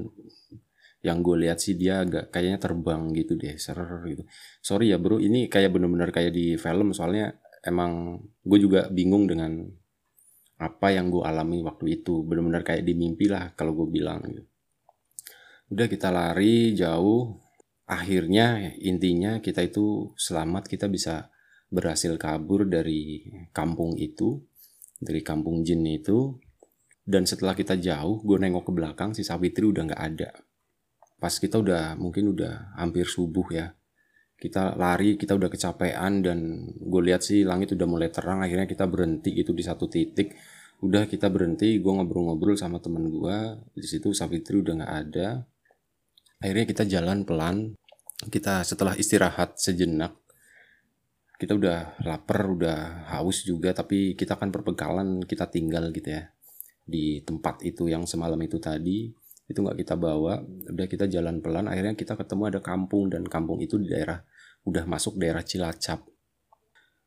yang 1.03 1.19
gue 1.19 1.35
lihat 1.43 1.59
sih 1.59 1.75
dia 1.75 2.07
agak 2.07 2.31
kayaknya 2.31 2.57
terbang 2.57 3.11
gitu 3.11 3.35
deh 3.35 3.59
ser 3.59 3.77
gitu. 4.07 4.23
Sorry 4.63 4.95
ya 4.95 4.97
bro 4.97 5.19
ini 5.19 5.51
kayak 5.51 5.75
bener-bener 5.75 6.09
kayak 6.15 6.31
di 6.31 6.55
film 6.55 6.95
soalnya 6.95 7.35
emang 7.67 8.21
gue 8.47 8.59
juga 8.63 8.87
bingung 8.87 9.27
dengan 9.27 9.67
apa 10.57 10.87
yang 10.89 11.11
gue 11.11 11.23
alami 11.27 11.59
waktu 11.67 11.99
itu. 11.99 12.23
Bener-bener 12.23 12.63
kayak 12.63 12.87
di 12.87 12.93
mimpi 12.95 13.27
lah 13.27 13.51
kalau 13.53 13.75
gue 13.75 13.87
bilang 13.91 14.23
gitu. 14.23 14.47
Udah 15.67 15.87
kita 15.91 16.15
lari 16.15 16.71
jauh 16.79 17.46
akhirnya 17.87 18.75
intinya 18.83 19.39
kita 19.39 19.63
itu 19.63 20.11
selamat 20.19 20.67
kita 20.67 20.91
bisa 20.91 21.31
berhasil 21.71 22.15
kabur 22.19 22.67
dari 22.67 23.23
kampung 23.55 23.95
itu 23.95 24.43
dari 24.99 25.21
kampung 25.21 25.61
jin 25.63 25.85
itu. 25.87 26.35
Dan 27.07 27.23
setelah 27.23 27.55
kita 27.55 27.79
jauh 27.79 28.19
gue 28.19 28.35
nengok 28.35 28.67
ke 28.67 28.71
belakang 28.75 29.15
si 29.15 29.23
Sawitri 29.23 29.63
udah 29.63 29.87
nggak 29.87 30.03
ada. 30.11 30.29
Pas 31.15 31.31
kita 31.31 31.55
udah 31.55 31.95
mungkin 31.95 32.35
udah 32.35 32.75
hampir 32.75 33.07
subuh 33.07 33.47
ya. 33.47 33.71
Kita 34.37 34.75
lari 34.75 35.15
kita 35.15 35.33
udah 35.33 35.47
kecapean 35.47 36.19
dan 36.19 36.67
gue 36.67 37.01
lihat 37.07 37.23
sih 37.23 37.47
langit 37.47 37.73
udah 37.73 37.87
mulai 37.87 38.11
terang 38.11 38.43
akhirnya 38.43 38.67
kita 38.67 38.83
berhenti 38.91 39.31
itu 39.31 39.55
di 39.55 39.63
satu 39.63 39.87
titik. 39.87 40.35
Udah 40.83 41.07
kita 41.07 41.31
berhenti 41.31 41.79
gue 41.79 41.89
ngobrol-ngobrol 41.95 42.59
sama 42.59 42.83
temen 42.83 43.07
gue 43.07 43.37
di 43.71 43.87
situ 43.87 44.11
Safitri 44.11 44.59
udah 44.59 44.83
nggak 44.83 44.93
ada 45.07 45.47
akhirnya 46.41 46.65
kita 46.65 46.83
jalan 46.85 47.23
pelan. 47.23 47.77
Kita 48.17 48.65
setelah 48.65 48.97
istirahat 48.97 49.61
sejenak 49.61 50.17
kita 51.37 51.53
udah 51.53 52.01
lapar 52.01 52.49
udah 52.49 53.05
haus 53.13 53.45
juga 53.45 53.69
tapi 53.69 54.17
kita 54.17 54.33
kan 54.41 54.49
perbekalan 54.49 55.21
kita 55.21 55.45
tinggal 55.45 55.93
gitu 55.93 56.09
ya 56.09 56.33
di 56.81 57.21
tempat 57.21 57.61
itu 57.61 57.85
yang 57.85 58.09
semalam 58.09 58.41
itu 58.41 58.57
tadi. 58.57 59.13
Itu 59.47 59.63
nggak 59.63 59.79
kita 59.79 59.95
bawa 59.95 60.43
udah 60.43 60.87
kita 60.89 61.05
jalan 61.07 61.39
pelan. 61.39 61.69
Akhirnya 61.69 61.93
kita 61.93 62.17
ketemu 62.17 62.43
ada 62.51 62.59
kampung 62.59 63.07
dan 63.07 63.23
kampung 63.23 63.61
itu 63.61 63.77
di 63.77 63.87
daerah 63.87 64.19
udah 64.65 64.83
masuk 64.89 65.15
daerah 65.21 65.45
Cilacap. 65.45 66.03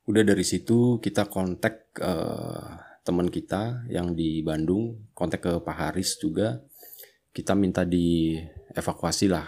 Udah 0.09 0.22
dari 0.24 0.47
situ 0.47 1.03
kita 1.03 1.28
kontak 1.28 1.91
uh, 2.01 2.81
teman 3.05 3.28
kita 3.28 3.85
yang 3.91 4.14
di 4.16 4.41
Bandung 4.41 5.11
kontak 5.12 5.45
ke 5.45 5.53
Pak 5.61 5.76
Haris 5.76 6.16
juga 6.16 6.64
kita 7.31 7.55
minta 7.55 7.87
dievakuasi 7.87 9.26
lah 9.31 9.47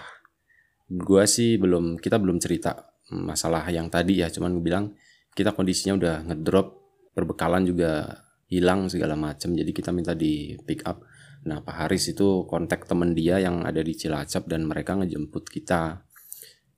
gue 0.87 1.25
sih 1.27 1.57
belum 1.57 1.99
kita 1.99 2.21
belum 2.21 2.39
cerita 2.39 2.95
masalah 3.13 3.67
yang 3.69 3.91
tadi 3.93 4.23
ya 4.23 4.31
cuman 4.31 4.57
gue 4.59 4.65
bilang 4.65 4.85
kita 5.33 5.57
kondisinya 5.57 5.97
udah 5.99 6.17
ngedrop 6.29 6.67
perbekalan 7.13 7.65
juga 7.65 8.23
hilang 8.47 8.89
segala 8.93 9.17
macam 9.17 9.57
jadi 9.57 9.71
kita 9.73 9.91
minta 9.91 10.13
di 10.13 10.57
pick 10.65 10.85
up 10.85 11.03
Nah, 11.43 11.59
Pak 11.59 11.75
Haris 11.75 12.15
itu 12.15 12.47
kontak 12.47 12.87
temen 12.87 13.19
dia 13.19 13.43
yang 13.43 13.67
ada 13.67 13.83
di 13.83 13.99
Cilacap 13.99 14.47
dan 14.47 14.63
mereka 14.63 14.95
ngejemput 14.95 15.51
kita. 15.51 16.07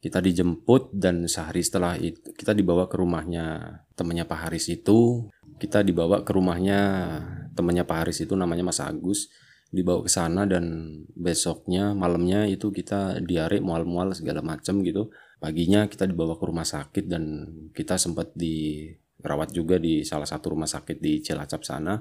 Kita 0.00 0.20
dijemput 0.20 0.92
dan 0.92 1.24
sehari 1.28 1.64
setelah 1.64 1.96
itu 1.96 2.32
kita 2.36 2.52
dibawa 2.52 2.88
ke 2.88 2.96
rumahnya 2.96 3.80
temennya 3.96 4.24
Pak 4.24 4.48
Haris 4.48 4.72
itu. 4.72 5.28
Kita 5.60 5.84
dibawa 5.84 6.24
ke 6.24 6.32
rumahnya 6.32 6.80
temennya 7.52 7.84
Pak 7.84 7.96
Haris 8.04 8.24
itu 8.24 8.32
namanya 8.36 8.64
Mas 8.64 8.80
Agus. 8.80 9.28
Dibawa 9.74 10.06
ke 10.06 10.10
sana 10.12 10.46
dan 10.46 10.64
besoknya 11.18 11.98
malamnya 11.98 12.46
itu 12.46 12.70
kita 12.70 13.18
diare 13.18 13.58
mual-mual 13.58 14.14
segala 14.14 14.38
macam 14.38 14.86
gitu. 14.86 15.10
Paginya 15.42 15.90
kita 15.90 16.06
dibawa 16.06 16.38
ke 16.38 16.44
rumah 16.46 16.62
sakit 16.62 17.04
dan 17.10 17.24
kita 17.74 17.98
sempat 17.98 18.30
di 18.38 18.86
rawat 19.18 19.50
juga 19.50 19.82
di 19.82 20.06
salah 20.06 20.28
satu 20.28 20.54
rumah 20.54 20.70
sakit 20.70 21.02
di 21.02 21.18
Cilacap 21.18 21.66
sana. 21.66 21.98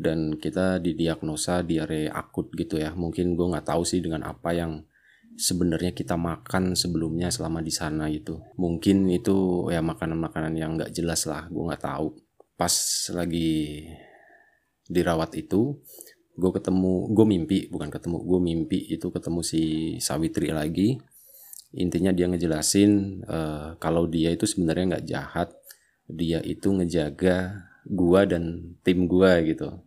Dan 0.00 0.40
kita 0.40 0.80
didiagnosa 0.80 1.60
diare 1.60 2.08
akut 2.08 2.48
gitu 2.56 2.80
ya. 2.80 2.96
Mungkin 2.96 3.36
gue 3.36 3.46
nggak 3.52 3.68
tahu 3.68 3.84
sih 3.84 4.00
dengan 4.00 4.24
apa 4.24 4.56
yang 4.56 4.80
sebenarnya 5.40 5.92
kita 5.96 6.16
makan 6.20 6.76
sebelumnya 6.76 7.32
selama 7.32 7.64
di 7.64 7.72
sana 7.72 8.12
itu 8.12 8.36
mungkin 8.60 9.08
itu 9.08 9.68
ya 9.72 9.80
makanan-makanan 9.80 10.52
yang 10.52 10.76
nggak 10.76 10.92
jelas 10.92 11.24
lah 11.24 11.48
gue 11.48 11.64
nggak 11.64 11.84
tahu. 11.84 12.16
Pas 12.56 12.74
lagi 13.16 13.88
dirawat 14.90 15.38
itu 15.38 15.80
gue 16.36 16.50
ketemu 16.54 17.10
gue 17.10 17.26
mimpi 17.26 17.58
bukan 17.70 17.90
ketemu 17.90 18.22
gue 18.22 18.40
mimpi 18.40 18.78
itu 18.90 19.06
ketemu 19.10 19.40
si 19.42 19.62
Sawitri 19.98 20.50
lagi. 20.50 20.98
Intinya 21.70 22.10
dia 22.10 22.26
ngejelasin 22.26 23.22
uh, 23.30 23.78
kalau 23.78 24.10
dia 24.10 24.34
itu 24.34 24.42
sebenarnya 24.42 24.98
nggak 24.98 25.06
jahat 25.06 25.48
dia 26.10 26.42
itu 26.42 26.74
ngejaga 26.74 27.66
gua 27.86 28.26
dan 28.26 28.74
tim 28.82 29.06
gua 29.06 29.40
gitu. 29.42 29.80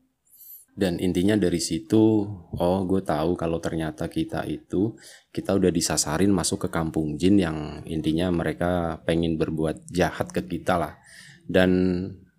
Dan 0.73 0.97
intinya 0.97 1.37
dari 1.37 1.61
situ 1.61 2.25
oh 2.57 2.79
gue 2.89 3.01
tahu 3.05 3.37
kalau 3.37 3.61
ternyata 3.61 4.09
kita 4.09 4.41
itu 4.49 4.97
kita 5.29 5.53
udah 5.53 5.69
disasarin 5.69 6.33
masuk 6.33 6.65
ke 6.65 6.69
kampung 6.73 7.13
jin 7.13 7.37
yang 7.37 7.85
intinya 7.85 8.33
mereka 8.33 8.97
pengen 9.05 9.37
berbuat 9.37 9.85
jahat 9.93 10.33
ke 10.33 10.41
kita 10.41 10.81
lah. 10.81 10.97
Dan 11.45 11.69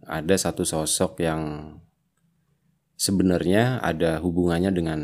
ada 0.02 0.34
satu 0.34 0.66
sosok 0.66 1.22
yang 1.22 1.42
sebenarnya 2.94 3.82
ada 3.82 4.22
hubungannya 4.22 4.70
dengan 4.74 5.00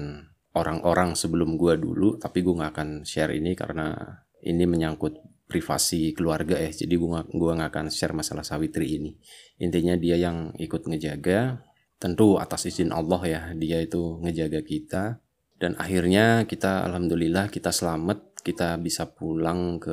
orang-orang 0.55 1.14
sebelum 1.14 1.55
gue 1.55 1.78
dulu 1.78 2.18
tapi 2.18 2.43
gue 2.43 2.55
nggak 2.59 2.72
akan 2.74 2.88
share 3.07 3.30
ini 3.34 3.55
karena 3.55 3.95
ini 4.43 4.64
menyangkut 4.64 5.30
privasi 5.51 6.14
keluarga 6.14 6.55
ya. 6.55 6.70
Jadi 6.70 6.95
gua 6.95 7.26
gua 7.26 7.59
nggak 7.59 7.70
akan 7.74 7.86
share 7.91 8.14
masalah 8.14 8.47
Sawitri 8.47 9.03
ini. 9.03 9.11
Intinya 9.59 9.99
dia 9.99 10.14
yang 10.14 10.55
ikut 10.55 10.86
ngejaga. 10.86 11.66
Tentu 12.01 12.41
atas 12.41 12.64
izin 12.64 12.95
Allah 12.95 13.20
ya 13.26 13.41
dia 13.59 13.82
itu 13.82 14.22
ngejaga 14.22 14.62
kita. 14.62 15.18
Dan 15.61 15.76
akhirnya 15.76 16.47
kita 16.47 16.86
alhamdulillah 16.86 17.51
kita 17.51 17.74
selamat. 17.74 18.41
Kita 18.41 18.80
bisa 18.80 19.05
pulang 19.11 19.76
ke 19.76 19.93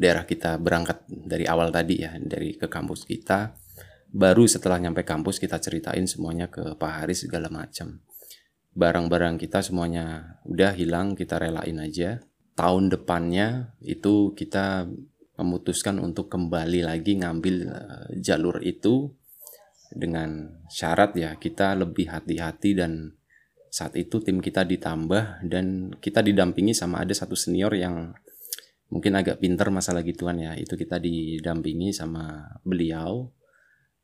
daerah 0.00 0.24
kita 0.24 0.56
berangkat 0.56 1.04
dari 1.08 1.44
awal 1.44 1.68
tadi 1.68 2.00
ya 2.00 2.16
dari 2.16 2.56
ke 2.56 2.68
kampus 2.68 3.04
kita 3.08 3.52
baru 4.16 4.48
setelah 4.48 4.80
nyampe 4.80 5.04
kampus 5.04 5.36
kita 5.36 5.60
ceritain 5.60 6.08
semuanya 6.08 6.48
ke 6.48 6.72
Pak 6.80 7.04
Haris 7.04 7.28
segala 7.28 7.52
macam. 7.52 8.00
Barang-barang 8.72 9.36
kita 9.36 9.60
semuanya 9.60 10.40
udah 10.48 10.72
hilang 10.72 11.12
kita 11.12 11.36
relain 11.36 11.76
aja. 11.76 12.24
Tahun 12.56 12.88
depannya 12.88 13.76
itu 13.84 14.32
kita 14.32 14.88
memutuskan 15.36 16.00
untuk 16.00 16.32
kembali 16.32 16.88
lagi 16.88 17.20
ngambil 17.20 17.56
uh, 17.68 18.08
jalur 18.16 18.64
itu 18.64 19.12
dengan 19.92 20.48
syarat 20.72 21.12
ya 21.12 21.36
kita 21.36 21.76
lebih 21.76 22.08
hati-hati 22.08 22.72
dan 22.72 23.12
saat 23.68 23.92
itu 24.00 24.24
tim 24.24 24.40
kita 24.40 24.64
ditambah 24.64 25.44
dan 25.44 25.92
kita 26.00 26.24
didampingi 26.24 26.72
sama 26.72 27.04
ada 27.04 27.12
satu 27.12 27.36
senior 27.36 27.76
yang 27.76 28.16
mungkin 28.88 29.12
agak 29.20 29.44
pinter 29.44 29.68
masalah 29.68 30.00
gituan 30.00 30.40
ya. 30.40 30.56
Itu 30.56 30.80
kita 30.80 30.96
didampingi 30.96 31.92
sama 31.92 32.56
beliau 32.64 33.35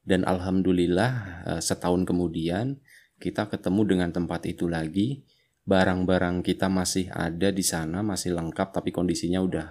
dan 0.02 0.26
alhamdulillah 0.26 1.12
uh, 1.46 1.62
setahun 1.62 2.02
kemudian 2.02 2.82
kita 3.22 3.46
ketemu 3.46 3.94
dengan 3.94 4.10
tempat 4.10 4.42
itu 4.50 4.66
lagi. 4.66 5.22
Barang-barang 5.62 6.42
kita 6.42 6.66
masih 6.66 7.06
ada 7.14 7.54
di 7.54 7.62
sana 7.62 8.02
masih 8.02 8.34
lengkap 8.34 8.74
tapi 8.74 8.90
kondisinya 8.90 9.38
udah 9.38 9.70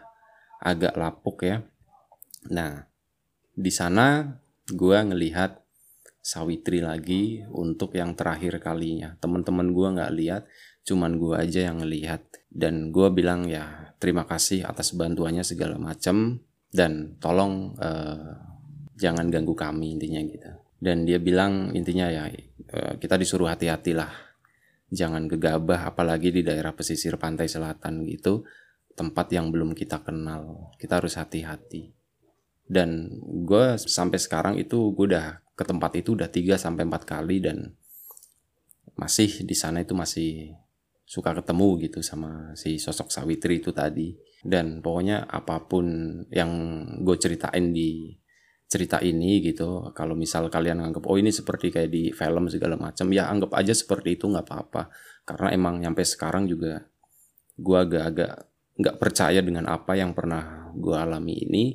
agak 0.63 0.95
lapuk 0.95 1.43
ya. 1.43 1.59
Nah 2.47 2.87
di 3.51 3.67
sana 3.67 4.39
gue 4.71 4.97
ngelihat 5.03 5.59
Sawitri 6.21 6.85
lagi 6.85 7.43
untuk 7.49 7.97
yang 7.97 8.15
terakhir 8.15 8.61
kalinya. 8.63 9.19
Teman-teman 9.19 9.73
gue 9.73 9.87
nggak 9.99 10.13
lihat 10.15 10.43
cuman 10.87 11.19
gue 11.19 11.35
aja 11.35 11.67
yang 11.67 11.83
ngelihat. 11.83 12.23
Dan 12.47 12.95
gue 12.95 13.11
bilang 13.11 13.51
ya 13.51 13.91
terima 13.99 14.23
kasih 14.23 14.63
atas 14.63 14.95
bantuannya 14.95 15.43
segala 15.43 15.75
macam 15.75 16.39
dan 16.71 17.19
tolong 17.19 17.75
uh, 17.83 18.50
jangan 19.01 19.33
ganggu 19.33 19.57
kami 19.57 19.97
intinya 19.97 20.21
gitu. 20.21 20.51
Dan 20.77 21.09
dia 21.09 21.17
bilang 21.17 21.73
intinya 21.73 22.09
ya 22.13 22.29
uh, 22.29 22.93
kita 23.01 23.17
disuruh 23.17 23.49
hati-hatilah 23.49 24.13
jangan 24.93 25.25
gegabah 25.25 25.89
apalagi 25.89 26.29
di 26.29 26.45
daerah 26.45 26.75
pesisir 26.75 27.17
pantai 27.17 27.49
selatan 27.49 28.05
gitu 28.05 28.45
tempat 28.93 29.33
yang 29.33 29.49
belum 29.49 29.73
kita 29.73 30.05
kenal. 30.05 30.69
Kita 30.77 31.01
harus 31.01 31.17
hati-hati. 31.17 31.89
Dan 32.71 33.09
gue 33.47 33.79
sampai 33.81 34.19
sekarang 34.21 34.55
itu 34.61 34.93
gue 34.93 35.09
udah 35.09 35.41
ke 35.57 35.63
tempat 35.65 35.91
itu 35.97 36.13
udah 36.15 36.29
3 36.29 36.55
sampai 36.55 36.87
empat 36.87 37.03
kali 37.03 37.43
dan 37.43 37.75
masih 38.95 39.43
di 39.43 39.55
sana 39.57 39.81
itu 39.81 39.97
masih 39.97 40.55
suka 41.03 41.35
ketemu 41.35 41.89
gitu 41.89 41.99
sama 41.99 42.55
si 42.55 42.79
sosok 42.79 43.11
Sawitri 43.11 43.59
itu 43.59 43.73
tadi. 43.75 44.15
Dan 44.41 44.79
pokoknya 44.79 45.27
apa 45.27 45.65
pun 45.67 45.85
yang 46.31 46.51
gue 47.03 47.15
ceritain 47.19 47.71
di 47.71 48.20
cerita 48.71 49.03
ini 49.03 49.43
gitu. 49.43 49.91
Kalau 49.91 50.15
misal 50.15 50.47
kalian 50.47 50.79
anggap 50.79 51.03
oh 51.03 51.19
ini 51.19 51.27
seperti 51.27 51.67
kayak 51.75 51.91
di 51.91 52.15
film 52.15 52.47
segala 52.47 52.79
macam 52.79 53.11
ya 53.11 53.27
anggap 53.27 53.51
aja 53.59 53.75
seperti 53.75 54.15
itu 54.15 54.31
nggak 54.31 54.47
apa-apa. 54.47 54.87
Karena 55.27 55.51
emang 55.51 55.83
nyampe 55.83 56.07
sekarang 56.07 56.47
juga 56.47 56.79
gue 57.59 57.77
agak-agak 57.77 58.47
nggak 58.79 58.95
percaya 58.95 59.43
dengan 59.43 59.67
apa 59.67 59.99
yang 59.99 60.15
pernah 60.15 60.71
gue 60.71 60.95
alami 60.95 61.35
ini. 61.43 61.65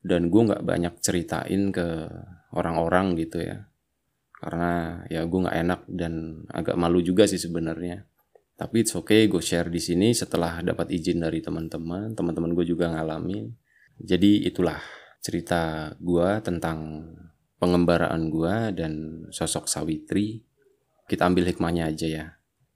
Dan 0.00 0.32
gue 0.32 0.42
nggak 0.48 0.64
banyak 0.64 0.94
ceritain 0.98 1.70
ke 1.70 2.08
orang-orang 2.56 3.14
gitu 3.14 3.46
ya. 3.46 3.70
Karena 4.34 5.04
ya 5.06 5.22
gue 5.28 5.38
nggak 5.46 5.58
enak 5.60 5.80
dan 5.86 6.42
agak 6.50 6.74
malu 6.74 6.98
juga 6.98 7.30
sih 7.30 7.38
sebenarnya. 7.38 8.02
Tapi 8.56 8.84
it's 8.84 8.96
okay, 8.96 9.28
gue 9.28 9.40
share 9.40 9.68
di 9.68 9.78
sini 9.78 10.12
setelah 10.16 10.64
dapat 10.64 10.90
izin 10.90 11.22
dari 11.22 11.38
teman-teman. 11.44 12.16
Teman-teman 12.16 12.52
gue 12.56 12.66
juga 12.66 12.90
ngalamin. 12.90 13.52
Jadi 14.00 14.48
itulah 14.48 14.80
cerita 15.20 15.92
gue 16.00 16.28
tentang 16.40 17.06
pengembaraan 17.60 18.32
gue 18.32 18.72
dan 18.72 18.92
sosok 19.28 19.68
Sawitri. 19.68 20.40
Kita 21.04 21.28
ambil 21.28 21.52
hikmahnya 21.52 21.92
aja 21.92 22.06
ya. 22.08 22.26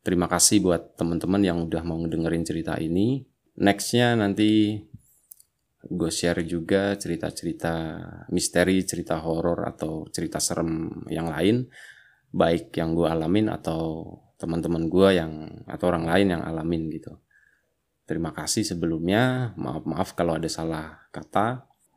Terima 0.05 0.28
kasih 0.28 0.61
buat 0.61 1.01
teman-teman 1.01 1.40
yang 1.40 1.64
udah 1.64 1.80
mau 1.80 1.97
dengerin 2.05 2.45
cerita 2.45 2.76
ini. 2.76 3.24
Nextnya 3.57 4.12
nanti 4.12 4.76
gue 5.84 6.11
share 6.12 6.45
juga 6.45 6.97
cerita-cerita 6.97 7.74
misteri, 8.28 8.84
cerita 8.84 9.20
horor 9.20 9.64
atau 9.64 10.05
cerita 10.12 10.36
serem 10.40 11.05
yang 11.09 11.32
lain, 11.32 11.64
baik 12.32 12.76
yang 12.76 12.92
gue 12.92 13.09
alamin 13.09 13.49
atau 13.49 14.12
teman-teman 14.36 14.92
gue 14.92 15.09
yang 15.16 15.32
atau 15.64 15.88
orang 15.88 16.05
lain 16.05 16.36
yang 16.36 16.42
alamin 16.45 16.92
gitu. 16.92 17.16
Terima 18.05 18.36
kasih 18.36 18.68
sebelumnya. 18.68 19.57
Maaf-maaf 19.57 20.12
kalau 20.12 20.36
ada 20.36 20.49
salah 20.53 21.09
kata. 21.09 21.64